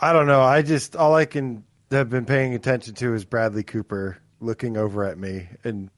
[0.00, 0.42] I don't know.
[0.42, 5.04] I just all I can have been paying attention to is Bradley Cooper looking over
[5.04, 5.90] at me, and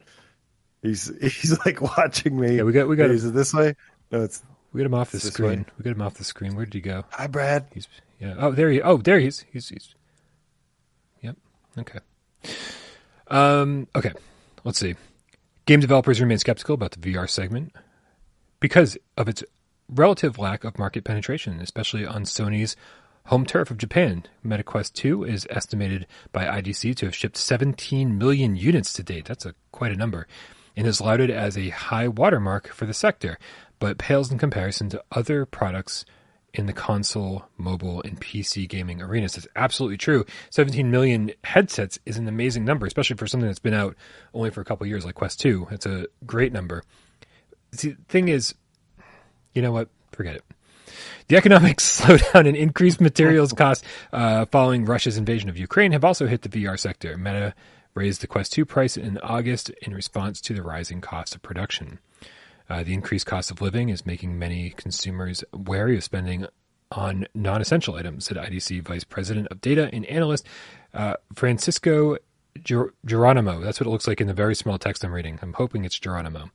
[0.82, 2.56] he's he's like watching me.
[2.56, 3.74] Yeah, we got- we got- Is it this way?
[4.10, 5.66] No, it's we got him off the screen.
[5.78, 6.54] We got him off the screen.
[6.54, 7.04] Where did he go?
[7.10, 7.66] hi, Brad.
[7.74, 7.88] He's
[8.20, 8.34] yeah.
[8.38, 8.80] Oh, there he.
[8.82, 9.44] Oh, there he is.
[9.52, 9.94] He's he's.
[11.22, 11.36] Yep.
[11.78, 11.98] Okay.
[13.28, 13.86] Um.
[13.94, 14.12] Okay.
[14.64, 14.94] Let's see.
[15.66, 17.72] Game developers remain skeptical about the VR segment
[18.60, 19.42] because of its
[19.88, 22.76] relative lack of market penetration, especially on Sony's
[23.26, 24.24] home turf of Japan.
[24.44, 29.26] MetaQuest 2 is estimated by IDC to have shipped 17 million units to date.
[29.26, 30.26] That's a quite a number,
[30.76, 33.38] and is lauded as a high watermark for the sector,
[33.78, 36.04] but pales in comparison to other products
[36.52, 39.34] in the console, mobile, and PC gaming arenas.
[39.34, 40.24] That's absolutely true.
[40.50, 43.96] 17 million headsets is an amazing number, especially for something that's been out
[44.34, 45.68] only for a couple years, like Quest 2.
[45.70, 46.82] It's a great number.
[47.72, 48.54] See, the thing is,
[49.54, 49.88] you know what?
[50.12, 50.44] Forget it.
[51.28, 56.26] The economic slowdown and increased materials costs uh, following Russia's invasion of Ukraine have also
[56.26, 57.16] hit the VR sector.
[57.16, 57.54] Meta
[57.94, 61.98] raised the Quest 2 price in August in response to the rising cost of production.
[62.68, 66.46] Uh, the increased cost of living is making many consumers wary of spending
[66.92, 70.46] on non essential items, said IDC Vice President of Data and Analyst
[70.94, 72.16] uh, Francisco
[72.62, 73.60] Ger- Geronimo.
[73.60, 75.38] That's what it looks like in the very small text I'm reading.
[75.42, 76.50] I'm hoping it's Geronimo.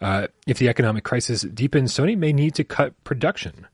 [0.00, 3.66] Uh, if the economic crisis deepens, Sony may need to cut production.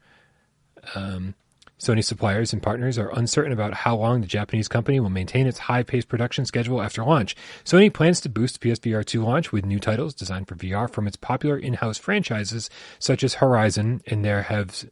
[0.94, 1.34] Um,
[1.82, 5.58] Sony suppliers and partners are uncertain about how long the Japanese company will maintain its
[5.58, 7.34] high paced production schedule after launch.
[7.64, 11.16] Sony plans to boost PSVR 2 launch with new titles designed for VR from its
[11.16, 14.84] popular in house franchises such as Horizon, and there have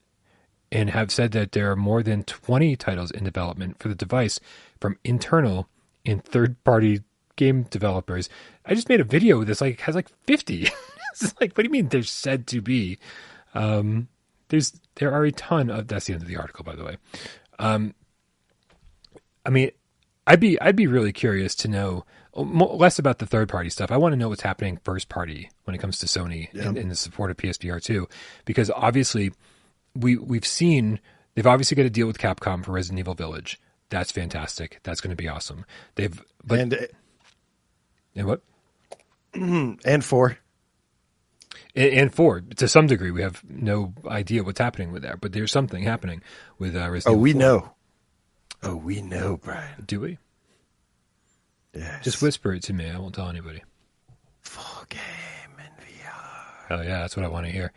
[0.73, 4.41] and have said that there are more than 20 titles in development for the device
[4.81, 5.68] from internal
[6.05, 7.01] and third party
[7.37, 8.29] game developers.
[8.65, 10.69] I just made a video that's like has like 50.
[11.13, 12.99] it's like, what do you mean there's said to be?
[13.55, 14.09] Um,
[14.49, 16.97] there's there are a ton of that's the end of the article by the way.
[17.59, 17.95] Um,
[19.45, 19.71] I mean,
[20.27, 23.91] I'd be I'd be really curious to know less about the third party stuff.
[23.91, 26.91] I want to know what's happening first party when it comes to Sony and, and
[26.91, 28.09] the support of PSVR 2
[28.45, 29.33] because obviously
[29.95, 31.01] we we've seen
[31.35, 33.59] they've obviously got to deal with Capcom for Resident Evil Village.
[33.91, 34.80] That's fantastic.
[34.82, 35.64] That's going to be awesome.
[35.97, 36.88] They've but and
[38.16, 38.41] and what
[39.34, 40.38] and four.
[41.74, 45.32] and, and four to some degree we have no idea what's happening with that, but
[45.32, 46.22] there's something happening
[46.59, 47.38] with uh, Resident Oh, we 4.
[47.41, 47.70] know.
[48.62, 49.84] Oh, we know, Brian.
[49.86, 50.18] Do we?
[51.74, 52.05] Yes.
[52.05, 52.91] Just whisper it to me.
[52.91, 53.62] I won't tell anybody.
[54.41, 55.01] full game
[55.59, 56.78] in VR.
[56.78, 57.72] Oh yeah, that's what I want to hear.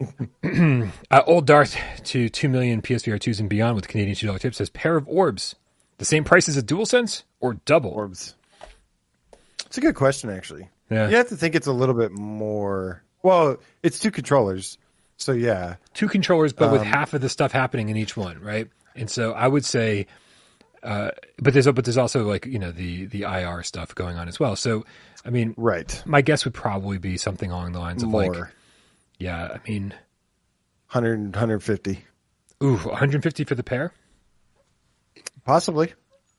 [1.10, 4.54] uh, Old Darth to two million PSVR twos and beyond with Canadian two dollar tip
[4.54, 5.54] says pair of orbs,
[5.98, 7.90] the same price as a DualSense or double?
[7.90, 8.34] Orbs.
[9.66, 10.68] It's a good question, actually.
[10.90, 11.08] Yeah.
[11.08, 13.02] You have to think it's a little bit more.
[13.22, 14.78] Well, it's two controllers,
[15.16, 15.76] so yeah.
[15.92, 18.68] Two controllers, but with Um, half of the stuff happening in each one, right?
[18.96, 20.06] And so I would say,
[20.82, 24.28] uh, but there's but there's also like you know the the IR stuff going on
[24.28, 24.56] as well.
[24.56, 24.84] So
[25.24, 26.00] I mean, Right.
[26.06, 28.32] my guess would probably be something along the lines of More.
[28.32, 28.48] like,
[29.18, 29.90] yeah, I mean,
[30.90, 32.04] 100, 150.
[32.62, 33.92] ooh, 150 for the pair.
[35.44, 35.94] Possibly.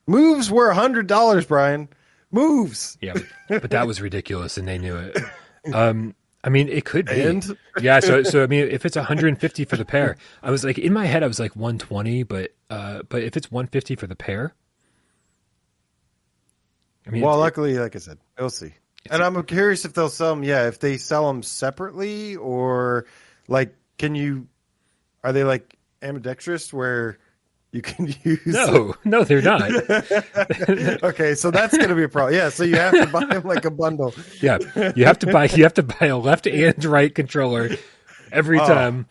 [0.08, 1.90] Moves were $100, Brian.
[2.32, 2.98] Moves.
[3.02, 3.14] Yeah,
[3.48, 5.18] but, that was ridiculous, and they knew it.
[5.74, 7.22] Um, I mean, it could be.
[7.22, 7.58] And?
[7.82, 10.94] yeah, so so I mean, if it's 150 for the pair, I was like in
[10.94, 14.54] my head, I was like 120, but uh, but if it's 150 for the pair,
[17.06, 18.74] I mean, Well, luckily, like I said, we'll see.
[19.10, 20.44] And I'm curious if they'll sell them.
[20.44, 23.06] Yeah, if they sell them separately or
[23.48, 24.48] like, can you?
[25.24, 27.18] Are they like ambidextrous where
[27.72, 28.42] you can use?
[28.46, 29.62] no, no, they're not.
[31.04, 32.36] okay, so that's going to be a problem.
[32.36, 34.14] Yeah, so you have to buy them like a bundle.
[34.42, 34.60] Yeah,
[34.96, 37.70] you have to buy you have to buy a left and right controller
[38.32, 38.68] every Oh.
[38.68, 39.06] time.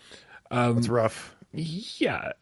[0.51, 1.34] Um, it's rough.
[1.53, 2.32] Yeah.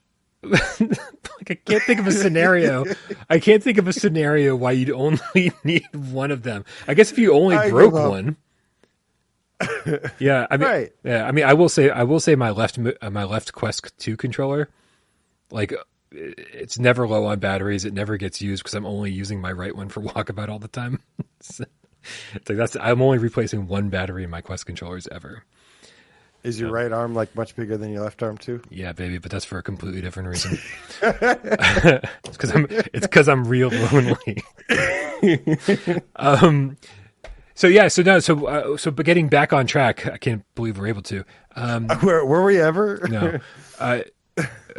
[0.43, 2.85] Like I can't think of a scenario.
[3.31, 6.65] I can't think of a scenario why you'd only need one of them.
[6.87, 8.37] I guess if you only I broke one.
[10.19, 10.93] Yeah, I mean, Right.
[11.03, 13.97] yeah, I mean, I will say, I will say, my left, uh, my left Quest
[13.99, 14.69] Two controller,
[15.51, 15.77] like, uh,
[16.13, 17.85] it's never low on batteries.
[17.85, 20.69] It never gets used because I'm only using my right one for walkabout all the
[20.69, 21.01] time.
[21.41, 21.65] So,
[22.35, 25.45] it's like that's I'm only replacing one battery in my Quest controllers ever.
[26.47, 28.63] Is your right arm like much bigger than your left arm too?
[28.71, 30.59] Yeah, baby, but that's for a completely different reason.
[31.03, 34.45] it's because I'm it's because I'm real lonely.
[36.15, 36.77] um,
[37.55, 40.79] so yeah, so no, so uh, so but getting back on track, I can't believe
[40.79, 41.25] we're able to.
[41.57, 43.01] Um, Where were we ever?
[43.11, 43.41] no,
[43.81, 44.03] uh,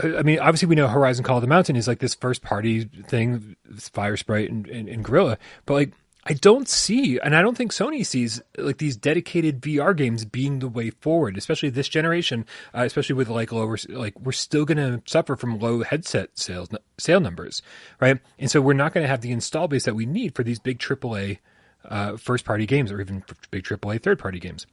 [0.01, 2.86] I mean, obviously we know Horizon Call of the Mountain is like this first party
[3.07, 5.91] thing, Firesprite and, and, and Guerrilla, but like
[6.30, 10.59] I don't see, and I don't think Sony sees like these dedicated VR games being
[10.59, 14.78] the way forward, especially this generation, uh, especially with like lower, like we're still going
[14.78, 16.67] to suffer from low headset sales
[16.97, 17.61] sale numbers,
[18.01, 18.19] right?
[18.38, 20.59] And so we're not going to have the install base that we need for these
[20.59, 21.39] big AAA
[21.86, 24.67] uh, first party games or even big AAA third party games.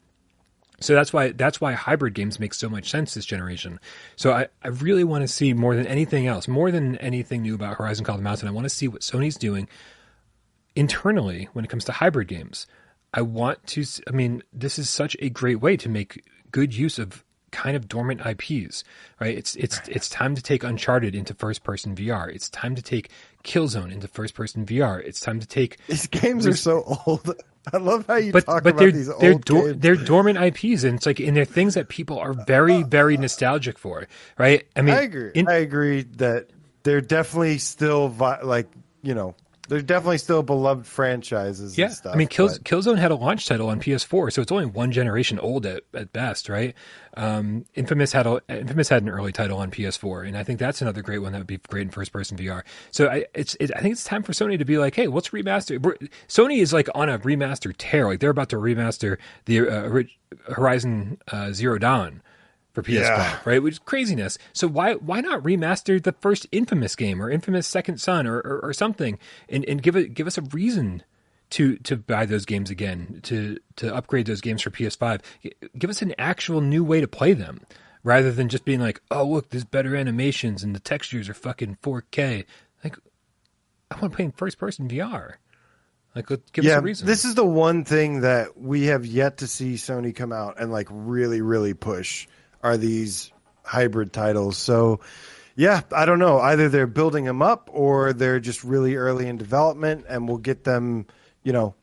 [0.81, 3.79] So that's why that's why hybrid games make so much sense this generation.
[4.17, 7.55] So I, I really want to see more than anything else, more than anything new
[7.55, 8.49] about Horizon Call of the Mountain.
[8.49, 9.69] I want to see what Sony's doing
[10.77, 12.67] internally when it comes to hybrid games.
[13.13, 16.99] I want to, I mean, this is such a great way to make good use
[16.99, 18.83] of kind of dormant IPs,
[19.21, 19.39] right?
[19.39, 22.29] It's it's it's time to take Uncharted into first person VR.
[22.29, 23.11] It's time to take
[23.45, 25.01] Killzone into first person VR.
[25.05, 27.41] It's time to take these games are so old.
[27.73, 29.77] I love how you but, talk but about they're, these they're old games.
[29.79, 33.79] they're dormant IPs, and it's like and they're things that people are very very nostalgic
[33.79, 34.07] for,
[34.37, 34.67] right?
[34.75, 35.31] I mean, I agree.
[35.35, 36.51] in- I agree that
[36.83, 38.69] they're definitely still vi- like
[39.03, 39.37] you know
[39.69, 41.79] they're definitely still beloved franchises.
[41.79, 44.43] Yeah, and stuff, I mean, Kill, but- Killzone had a launch title on PS4, so
[44.43, 46.75] it's only one generation old at, at best, right?
[47.17, 50.83] Um, Infamous had a, Infamous had an early title on PS4, and I think that's
[50.83, 52.63] another great one that would be great in first person VR.
[52.91, 55.31] So I, it's, it, I think it's time for Sony to be like, hey, let's
[55.31, 55.81] remaster.
[55.81, 55.97] We're,
[56.29, 60.03] Sony is like on a remaster tear, like they're about to remaster the uh,
[60.53, 62.23] Horizon uh, Zero Dawn
[62.75, 63.39] for PS5, Yeah.
[63.47, 63.63] right?
[63.63, 64.37] Which is craziness.
[64.53, 68.61] So why why not remaster the first Infamous game or Infamous Second Son or, or,
[68.65, 69.19] or something
[69.49, 71.03] and, and give it give us a reason
[71.51, 75.21] to to buy those games again, to to upgrade those games for PS5.
[75.79, 77.63] Give us an actual new way to play them.
[78.03, 81.79] Rather than just being like, oh look, there's better animations and the textures are fucking
[81.83, 82.45] 4K.
[82.83, 82.99] Like,
[83.91, 85.37] I want to play in first person VR.
[86.15, 87.07] Like, give us a reason.
[87.07, 90.71] this is the one thing that we have yet to see Sony come out and
[90.71, 92.29] like really, really push
[92.65, 93.31] are these
[93.63, 94.57] hybrid titles.
[94.57, 95.01] So,
[95.55, 96.41] yeah, I don't know.
[96.41, 100.65] Either they're building them up or they're just really early in development, and we'll get
[100.65, 101.07] them,
[101.45, 101.75] you know,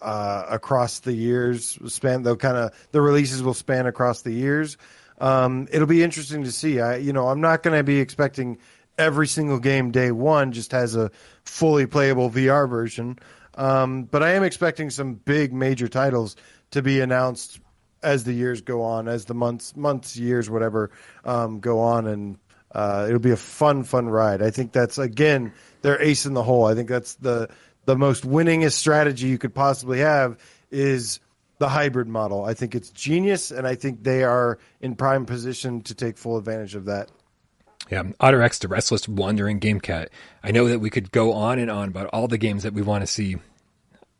[0.00, 1.78] uh, across the years.
[1.86, 4.76] Span they'll kind of the releases will span across the years.
[5.18, 6.80] Um, it'll be interesting to see.
[6.80, 8.58] I, you know, I'm not going to be expecting
[8.98, 11.10] every single game day one just has a
[11.44, 13.18] fully playable VR version.
[13.54, 16.36] Um, but I am expecting some big major titles
[16.72, 17.58] to be announced
[18.06, 20.90] as the years go on, as the months, months, years, whatever,
[21.24, 22.38] um, go on, and
[22.72, 24.42] uh, it'll be a fun, fun ride.
[24.42, 25.52] I think that's again
[25.82, 26.64] their ace in the hole.
[26.66, 27.48] I think that's the
[27.84, 30.38] the most winningest strategy you could possibly have
[30.70, 31.20] is
[31.58, 32.44] the hybrid model.
[32.44, 36.36] I think it's genius, and I think they are in prime position to take full
[36.36, 37.10] advantage of that.
[37.90, 40.10] Yeah, Otterx, the Restless Wandering Game Cat.
[40.42, 42.82] I know that we could go on and on about all the games that we
[42.82, 43.36] want to see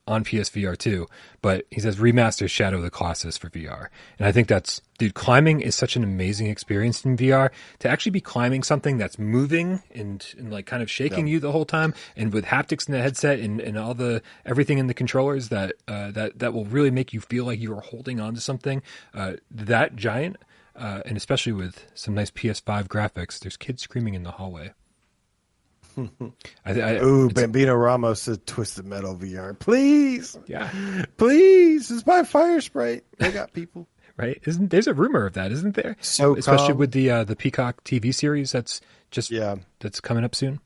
[0.07, 1.07] on PSVR 2,
[1.43, 3.89] but he says remaster Shadow of the Colossus for VR.
[4.19, 7.51] And I think that's, dude, climbing is such an amazing experience in VR.
[7.81, 11.53] To actually be climbing something that's moving and, and like kind of shaking you the
[11.53, 14.95] whole time and with haptics in the headset and, and all the, everything in the
[14.95, 18.35] controllers that, uh, that, that will really make you feel like you are holding on
[18.35, 18.83] to something,
[19.15, 20.37] uh, that giant.
[20.77, 24.73] Uh, and especially with some nice PS5 graphics, there's kids screaming in the hallway.
[26.65, 29.59] I, I, Ooh, Bambino Ramos said Twisted Metal VR.
[29.59, 30.71] Please, yeah,
[31.17, 33.03] please, it's by Firesprite.
[33.19, 33.87] They got people.
[34.17, 34.41] right.
[34.45, 35.97] Isn't there's a rumor of that, isn't there?
[36.01, 36.79] So especially calm.
[36.79, 38.81] with the uh, the Peacock TV series that's
[39.11, 39.57] just Yeah.
[39.81, 40.61] that's coming up soon.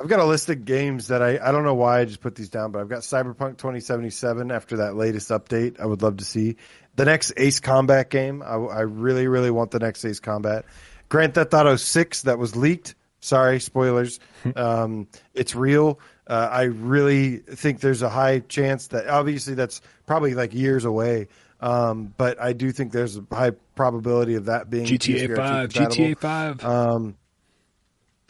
[0.00, 2.34] I've got a list of games that I, I don't know why I just put
[2.34, 5.78] these down, but I've got Cyberpunk 2077 after that latest update.
[5.78, 6.56] I would love to see
[6.96, 8.42] the next Ace Combat game.
[8.42, 10.64] I, I really, really want the next Ace Combat.
[11.10, 12.94] Grand Theft Auto 6 that was leaked.
[13.20, 14.18] Sorry, spoilers.
[14.56, 16.00] um, it's real.
[16.26, 21.28] Uh, I really think there's a high chance that obviously that's probably like years away.
[21.60, 25.70] Um, but I do think there's a high probability of that being GTA Five.
[25.70, 26.64] GTA Five.
[26.64, 27.16] Um,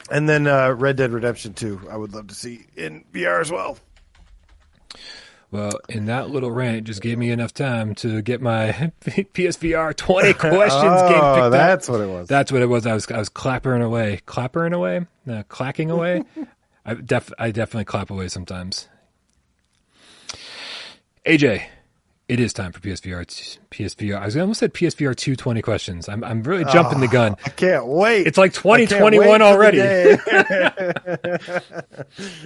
[0.09, 3.51] and then uh, Red Dead Redemption 2, I would love to see in VR as
[3.51, 3.77] well.
[5.51, 10.33] Well, in that little rant just gave me enough time to get my PSVR 20
[10.33, 11.51] questions oh, game picked oh, up.
[11.51, 12.27] that's what it was.
[12.29, 12.87] That's what it was.
[12.87, 16.23] I was I was clappering away, clappering away, no, clacking away.
[16.85, 18.87] I def I definitely clap away sometimes.
[21.25, 21.63] AJ,
[22.31, 23.25] it is time for PSVR.
[23.71, 24.37] PSVR.
[24.37, 26.07] I almost said PSVR two twenty questions.
[26.07, 27.35] I'm I'm really jumping the gun.
[27.45, 28.25] I can't wait.
[28.25, 29.81] It's like 2021 wait for the already.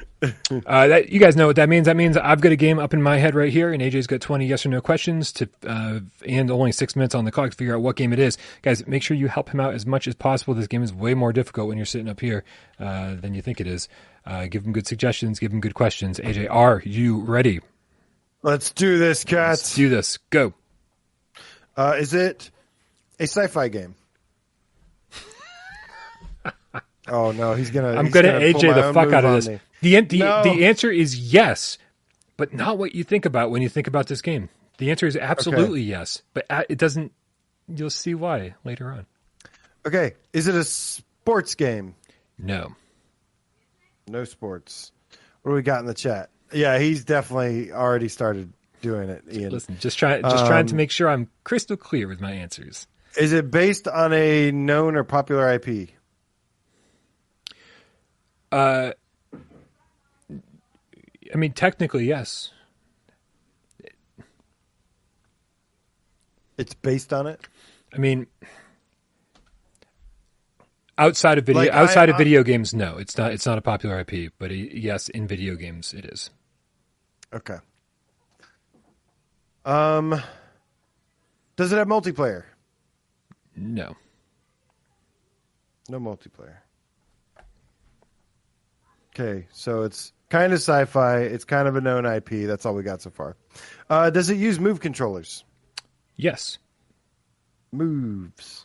[0.65, 1.85] Uh, that, you guys know what that means.
[1.85, 4.21] That means I've got a game up in my head right here, and AJ's got
[4.21, 7.57] 20 yes or no questions to, uh, and only six minutes on the clock to
[7.57, 8.37] figure out what game it is.
[8.63, 10.55] Guys, make sure you help him out as much as possible.
[10.55, 12.43] This game is way more difficult when you're sitting up here
[12.79, 13.87] uh, than you think it is.
[14.25, 15.37] Uh, give him good suggestions.
[15.37, 16.19] Give him good questions.
[16.19, 17.59] AJ, are you ready?
[18.45, 19.75] Let's do this, Let's cats.
[19.75, 20.19] do this.
[20.29, 20.53] Go.
[21.75, 22.51] Uh, is it
[23.19, 23.95] a sci-fi game?
[27.07, 27.89] Oh no, he's gonna.
[27.93, 29.47] I'm he's gonna, gonna AJ the fuck out of this.
[29.47, 29.59] me.
[29.81, 30.43] The the No.
[30.43, 31.77] the answer is yes,
[32.35, 34.49] but not what you think about when you think about this game.
[34.79, 37.11] The answer is absolutely yes, but it doesn't.
[37.67, 39.05] You'll see why later on.
[39.85, 41.93] Okay, is it a sports game?
[42.39, 42.75] No.
[44.07, 44.91] No sports.
[45.43, 46.29] What do we got in the chat?
[46.51, 49.23] Yeah, he's definitely already started doing it.
[49.31, 52.31] Ian, Listen, just try just trying to Um, make sure I'm crystal clear with my
[52.31, 52.87] answers.
[53.17, 55.89] is it based on a known or popular IP?
[58.51, 58.91] Uh,
[61.33, 62.51] I mean, technically, yes.
[66.57, 67.41] It's based on it.
[67.93, 68.27] I mean,
[70.97, 73.31] outside of video, Like, I- outside of I- video games, no, it's not.
[73.33, 76.29] It's not a popular IP, but i- yes, in video games, it is.
[77.33, 77.57] Okay.
[79.65, 80.21] Um,
[81.55, 82.43] does it have multiplayer?
[83.55, 83.95] No,
[85.89, 86.57] No multiplayer.
[89.17, 91.19] Okay, so it's kind of sci-fi.
[91.19, 92.45] It's kind of a known IP.
[92.47, 93.37] That's all we got so far.
[93.89, 95.43] Uh, does it use move controllers?
[96.17, 96.57] yes,
[97.71, 98.64] Moves.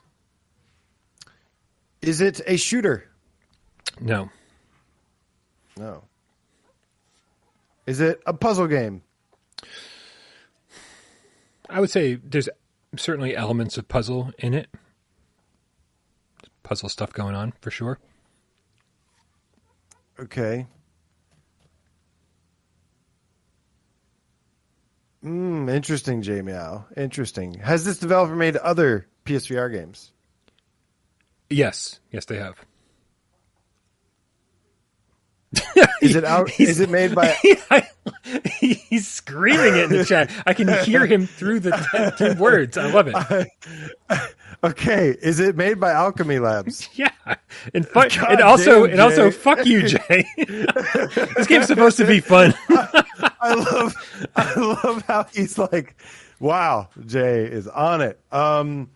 [2.02, 3.06] Is it a shooter?
[4.00, 4.30] no,
[5.76, 6.04] No.
[7.86, 9.02] Is it a puzzle game?
[11.68, 12.48] I would say there's
[12.96, 14.68] certainly elements of puzzle in it.
[16.62, 17.98] Puzzle stuff going on for sure.
[20.18, 20.66] Okay.
[25.22, 26.86] Hmm, interesting, J Meow.
[26.96, 27.54] Interesting.
[27.54, 30.12] Has this developer made other PSVR games?
[31.50, 32.54] Yes, yes, they have.
[36.00, 36.48] Is it out?
[36.50, 37.34] He's- is it made by?
[38.60, 40.30] He's screaming it in the chat.
[40.46, 42.78] I can hear him through the through words.
[42.78, 43.48] I love it.
[44.62, 46.88] Okay, is it made by Owlchemy Labs?
[46.94, 47.10] Yeah,
[47.74, 50.24] and God and also damn, and also fuck you, Jay.
[50.36, 52.54] this game's supposed to be fun.
[52.68, 53.94] I love,
[54.36, 55.96] I love how he's like,
[56.38, 58.90] "Wow, Jay is on it." Um,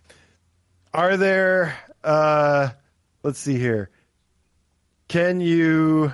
[0.92, 1.76] are there?
[2.05, 2.68] Uh,
[3.22, 3.90] let's see here.
[5.09, 6.12] Can you?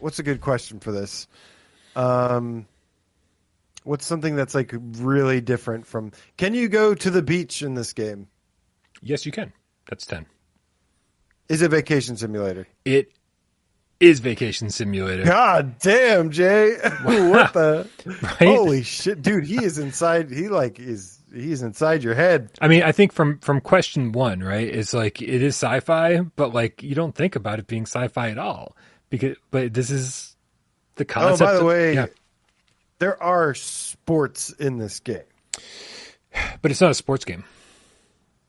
[0.00, 1.26] What's a good question for this?
[1.96, 2.66] Um,
[3.82, 6.12] what's something that's like really different from?
[6.36, 8.28] Can you go to the beach in this game?
[9.02, 9.52] yes, you can.
[9.88, 10.26] That's ten.
[11.48, 12.66] Is it Vacation Simulator?
[12.84, 13.12] It
[14.00, 15.24] is Vacation Simulator.
[15.24, 16.72] God damn, Jay!
[17.02, 17.88] what the?
[18.22, 18.36] Right?
[18.38, 19.44] Holy shit, dude!
[19.44, 20.30] He is inside.
[20.30, 21.18] He like is.
[21.34, 22.50] He's inside your head.
[22.60, 24.68] I mean, I think from from question one, right?
[24.68, 28.38] It's like it is sci-fi, but like you don't think about it being sci-fi at
[28.38, 28.76] all
[29.10, 29.36] because.
[29.50, 30.36] But this is
[30.94, 31.42] the concept.
[31.42, 32.06] Oh, by the of- way, yeah.
[33.00, 35.22] there are sports in this game.
[36.62, 37.44] but it's not a sports game.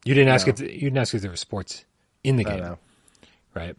[0.05, 0.53] You didn't ask No.
[0.53, 1.83] if you didn't ask if there were sports
[2.23, 2.77] in the I game, know.
[3.55, 3.75] right?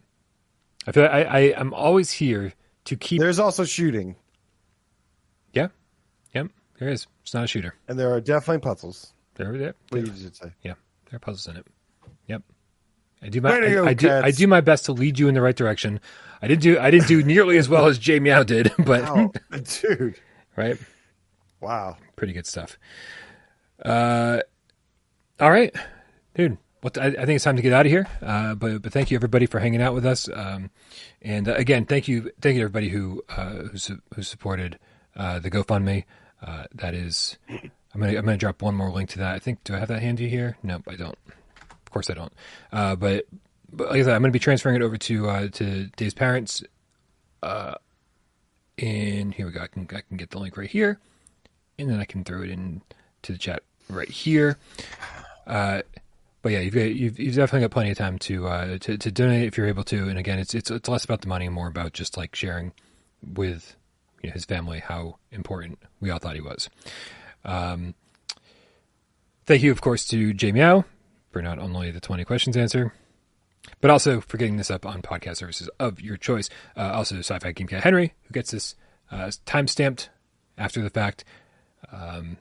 [0.85, 2.53] I feel I, I I'm always here
[2.85, 3.19] to keep.
[3.21, 4.15] There's also shooting.
[6.79, 7.07] There is.
[7.23, 7.73] It's not a shooter.
[7.87, 9.13] and there are definitely puzzles.
[9.35, 10.51] There, there, What there- you should say.
[10.63, 10.73] yeah.
[11.09, 11.65] There are puzzles in it.
[12.27, 12.43] Yep.
[13.21, 15.33] I do my I, go, I do I do my best to lead you in
[15.33, 15.99] the right direction.
[16.41, 19.31] I didn't do I didn't do nearly as well as Jay Meow did, but Wow,
[19.81, 20.19] dude!
[20.55, 20.77] right.
[21.61, 21.97] Wow.
[22.15, 22.77] pretty good stuff.
[23.83, 24.39] Uh,
[25.39, 25.75] all right,
[26.35, 26.57] dude.
[26.81, 28.07] What I, I think it's time to get out of here.
[28.21, 30.29] Uh, but but thank you everybody for hanging out with us.
[30.31, 30.69] Um,
[31.21, 34.77] and uh, again, thank you thank you everybody who uh, who, su- who supported
[35.15, 36.03] uh, the GoFundMe.
[36.41, 39.33] Uh, that is, I'm gonna I'm gonna drop one more link to that.
[39.33, 40.57] I think do I have that handy here?
[40.63, 41.17] Nope, I don't.
[41.71, 42.33] Of course I don't.
[42.71, 43.25] Uh, but
[43.71, 46.63] but like I said, I'm gonna be transferring it over to uh, to Dave's parents.
[47.41, 47.75] Uh,
[48.77, 49.61] and here we go.
[49.61, 50.99] I can I can get the link right here
[51.79, 52.81] and then I can throw it in
[53.23, 54.57] to the chat right here.
[55.45, 55.81] Uh,
[56.41, 59.11] but yeah, you've, got, you've you've definitely got plenty of time to uh, to to
[59.11, 60.07] donate if you're able to.
[60.07, 62.73] And again, it's it's it's less about the money more about just like sharing
[63.33, 63.75] with
[64.21, 66.69] you know, his family how important we all thought he was.
[67.45, 67.95] Um,
[69.45, 70.85] thank you, of course, to Jay Meow
[71.31, 72.93] for not only the 20 questions answer,
[73.81, 76.49] but also for getting this up on podcast services of your choice.
[76.75, 78.75] Uh, also, Sci-Fi Game Cat Henry, who gets this
[79.11, 80.09] uh, time stamped
[80.57, 81.23] after the fact.
[81.91, 82.37] Um,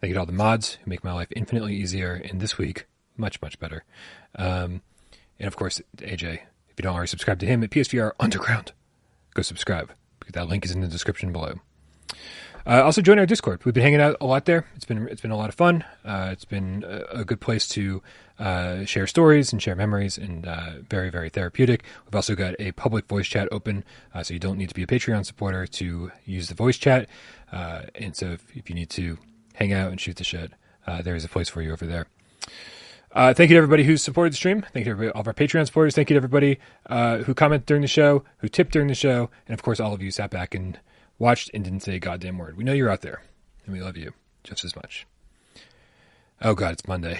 [0.00, 2.86] thank you to all the mods who make my life infinitely easier, and this week
[3.16, 3.84] much much better.
[4.36, 4.82] Um,
[5.38, 6.34] and of course, AJ,
[6.68, 8.72] if you don't already subscribe to him at PSVR Underground,
[9.34, 9.92] go subscribe
[10.32, 11.60] that link is in the description below.
[12.66, 13.64] Uh, also join our Discord.
[13.64, 14.66] We've been hanging out a lot there.
[14.74, 15.84] It's been it's been a lot of fun.
[16.04, 18.02] Uh, it's been a, a good place to
[18.40, 21.84] uh, share stories and share memories, and uh, very very therapeutic.
[22.04, 24.82] We've also got a public voice chat open, uh, so you don't need to be
[24.82, 27.08] a Patreon supporter to use the voice chat.
[27.52, 29.18] Uh, and so if, if you need to
[29.54, 30.50] hang out and shoot the shit,
[31.02, 32.06] there is a place for you over there.
[33.16, 34.62] Uh, thank you to everybody who supported the stream.
[34.74, 35.94] Thank you to all of our Patreon supporters.
[35.94, 36.58] Thank you to everybody
[36.90, 39.94] uh, who commented during the show, who tipped during the show, and of course, all
[39.94, 40.78] of you sat back and
[41.18, 42.58] watched and didn't say a goddamn word.
[42.58, 43.22] We know you're out there,
[43.64, 44.12] and we love you
[44.44, 45.06] just as much.
[46.42, 47.18] Oh God, it's Monday.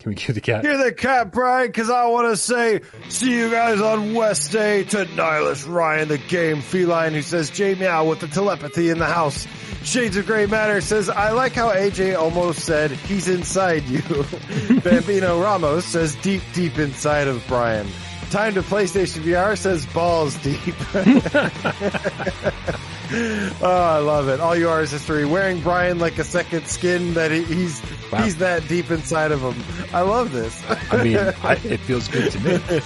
[0.00, 0.64] Can we cue the cat?
[0.64, 4.84] You're the cat, Brian, because I want to say, see you guys on West Day
[4.84, 9.04] to Nihilus Ryan, the game feline, who says, J Meow with the telepathy in the
[9.04, 9.46] house.
[9.84, 14.00] Shades of Grey Matter says, I like how AJ almost said, he's inside you.
[14.84, 17.86] Bambino Ramos says, deep, deep inside of Brian.
[18.30, 20.74] Time to PlayStation VR says, balls deep.
[23.60, 24.38] oh, I love it.
[24.40, 25.24] All you are is history.
[25.24, 27.82] Wearing Brian like a second skin that he, he's
[28.12, 28.22] Wow.
[28.22, 29.54] he's that deep inside of him.
[29.94, 30.62] I love this.
[30.90, 32.52] I mean, I, it feels good to me.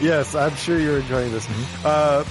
[0.00, 1.46] yes, I'm sure you're enjoying this.
[1.84, 2.24] Uh,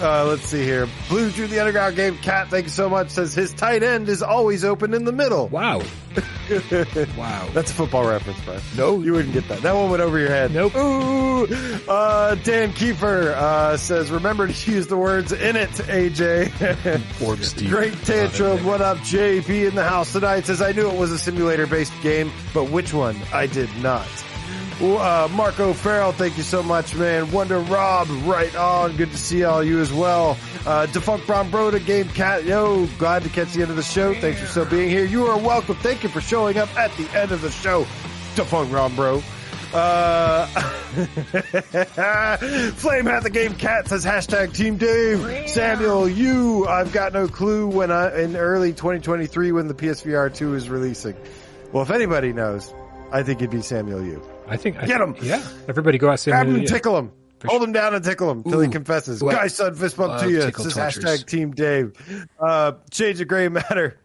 [0.00, 0.88] uh, let's see here.
[1.08, 3.10] Blue Drew the Underground Game Cat, thank you so much.
[3.10, 5.48] Says his tight end is always open in the middle.
[5.48, 5.78] Wow.
[7.16, 7.48] wow.
[7.52, 8.58] That's a football reference, bro.
[8.76, 9.00] No.
[9.00, 9.62] You wouldn't get that.
[9.62, 10.52] That one went over your head.
[10.52, 10.74] Nope.
[10.76, 11.44] Ooh.
[11.88, 17.68] Uh, Dan Kiefer uh, says, remember to use the words in it, AJ.
[17.68, 18.64] Great tantrum.
[18.64, 20.46] What up, JP in the house tonight?
[20.46, 23.16] Says, I knew it was a simulator based game, but which one?
[23.32, 24.08] I did not.
[24.80, 27.32] Uh, Marco Farrell, thank you so much, man.
[27.32, 28.96] Wonder Rob, right on.
[28.96, 30.36] Good to see all you as well.
[30.64, 34.14] Uh, Defunct Brown Broda, Game Cat, yo, glad to catch the end of the show.
[34.14, 35.04] Thanks for still being here.
[35.04, 35.74] You are welcome.
[35.76, 37.80] Thank you for showing up at the end of the show,
[38.36, 39.22] Defunct Brown Bro.
[39.74, 40.46] Uh,
[42.76, 45.50] Flame Hat the Game Cat says hashtag Team Dave.
[45.50, 50.54] Samuel, you, I've got no clue when I, in early 2023 when the PSVR 2
[50.54, 51.14] is releasing.
[51.72, 52.72] Well, if anybody knows,
[53.10, 54.22] I think it'd be Samuel you.
[54.46, 54.76] I think.
[54.76, 55.24] I Get think- 'em.
[55.26, 55.42] Yeah.
[55.68, 56.56] Everybody go out Grab him Samuel.
[56.60, 57.12] and tickle him.
[57.46, 59.22] Hold him down and tickle him till he confesses.
[59.22, 60.40] Ooh, I Guy son fist bump to you.
[60.42, 60.74] Says tortures.
[60.74, 61.92] hashtag Team Dave.
[62.38, 63.96] Uh, Shades of Gray Matter.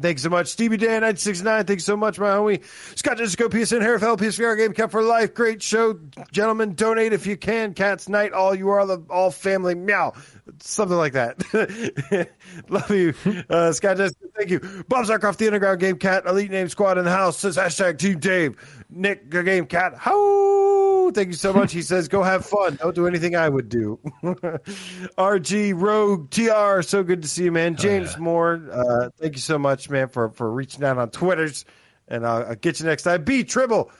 [0.00, 0.48] Thanks so much.
[0.48, 1.66] Stevie Dan 969.
[1.66, 2.64] Thanks so much, my homie.
[2.96, 5.34] Scott Disco PSN Hairfell PSVR Game Cap for Life.
[5.34, 5.98] Great show.
[6.32, 7.74] Gentlemen, donate if you can.
[7.74, 8.32] Cats Night.
[8.32, 9.76] All you are the all family.
[9.76, 10.12] Meow.
[10.60, 12.28] Something like that.
[12.68, 13.14] Love you.
[13.48, 14.26] Uh, Scott Disco.
[14.36, 14.60] Thank you.
[14.88, 16.26] Bob Zarkoff, the Underground Game Cat.
[16.26, 17.38] Elite Name Squad in the house.
[17.38, 18.84] Says hashtag Team Dave.
[18.90, 19.94] Nick the Game Cat.
[19.96, 20.83] How?
[21.10, 21.72] Thank you so much.
[21.72, 22.76] He says, go have fun.
[22.76, 23.98] Don't do anything I would do.
[24.22, 26.82] RG Rogue TR.
[26.82, 27.76] So good to see you, man.
[27.76, 28.18] James yeah.
[28.18, 28.62] Moore.
[28.70, 31.64] Uh, thank you so much, man, for, for reaching out on Twitters.
[32.08, 33.24] And I'll, I'll get you next time.
[33.24, 33.90] B Tribble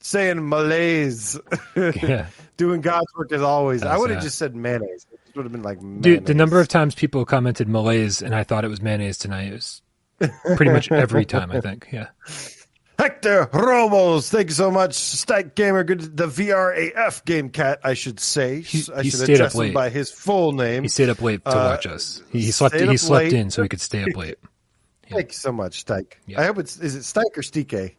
[0.00, 1.38] saying malaise.
[1.76, 2.26] Yeah.
[2.58, 3.82] Doing God's work as always.
[3.82, 5.06] I would have just said mayonnaise.
[5.10, 6.02] It would have been like mayonnaise.
[6.02, 9.52] Dude, the number of times people commented malaise and I thought it was mayonnaise tonight
[9.52, 9.80] is
[10.56, 11.88] pretty much every time, I think.
[11.90, 12.08] Yeah.
[13.02, 14.92] Hector Romos, thank you so much.
[14.92, 16.16] Stike Gamer, good.
[16.16, 18.60] The VRAF game cat, I should say.
[18.60, 19.74] He- I he should stayed up address him late.
[19.74, 20.84] by his full name.
[20.84, 22.22] He stayed up late to Uh, watch us.
[22.30, 22.76] He, he slept.
[22.76, 23.32] He slept late.
[23.32, 24.36] in so he could stay up late.
[25.10, 26.12] Thank you so much, Stike.
[26.26, 26.40] Yeah.
[26.40, 27.96] I hope it's is it Stike or Stike?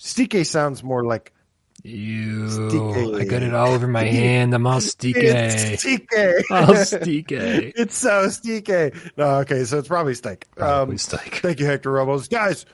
[0.00, 1.32] Stike sounds more like
[1.82, 4.54] You, I got it all over my hand.
[4.54, 5.20] I'm all sticky.
[5.26, 6.42] it's Stike.
[6.50, 7.34] All sticky.
[7.76, 8.94] it's so Stike.
[9.16, 10.42] No, okay, so it's probably Stike.
[10.56, 11.40] Probably Um, Stike.
[11.40, 12.28] Thank you, Hector Ramos.
[12.28, 12.66] Guys,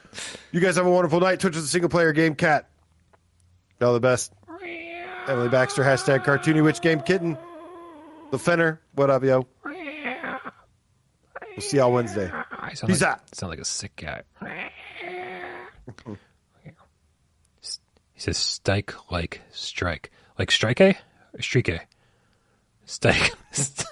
[0.53, 1.41] you guys have a wonderful night.
[1.41, 2.69] Twitch is a single player game cat.
[3.81, 4.33] All the best.
[5.28, 7.37] Emily Baxter, hashtag cartoony witch game kitten.
[8.31, 9.47] The Fenner, what up, yo?
[9.65, 12.31] We'll see y'all Wednesday.
[12.33, 13.35] I sound Peace like, out.
[13.35, 14.23] sound like a sick guy.
[18.16, 20.10] He says stike like strike.
[20.38, 20.78] Like strike?
[21.38, 21.84] Strike?
[22.86, 23.34] Stike.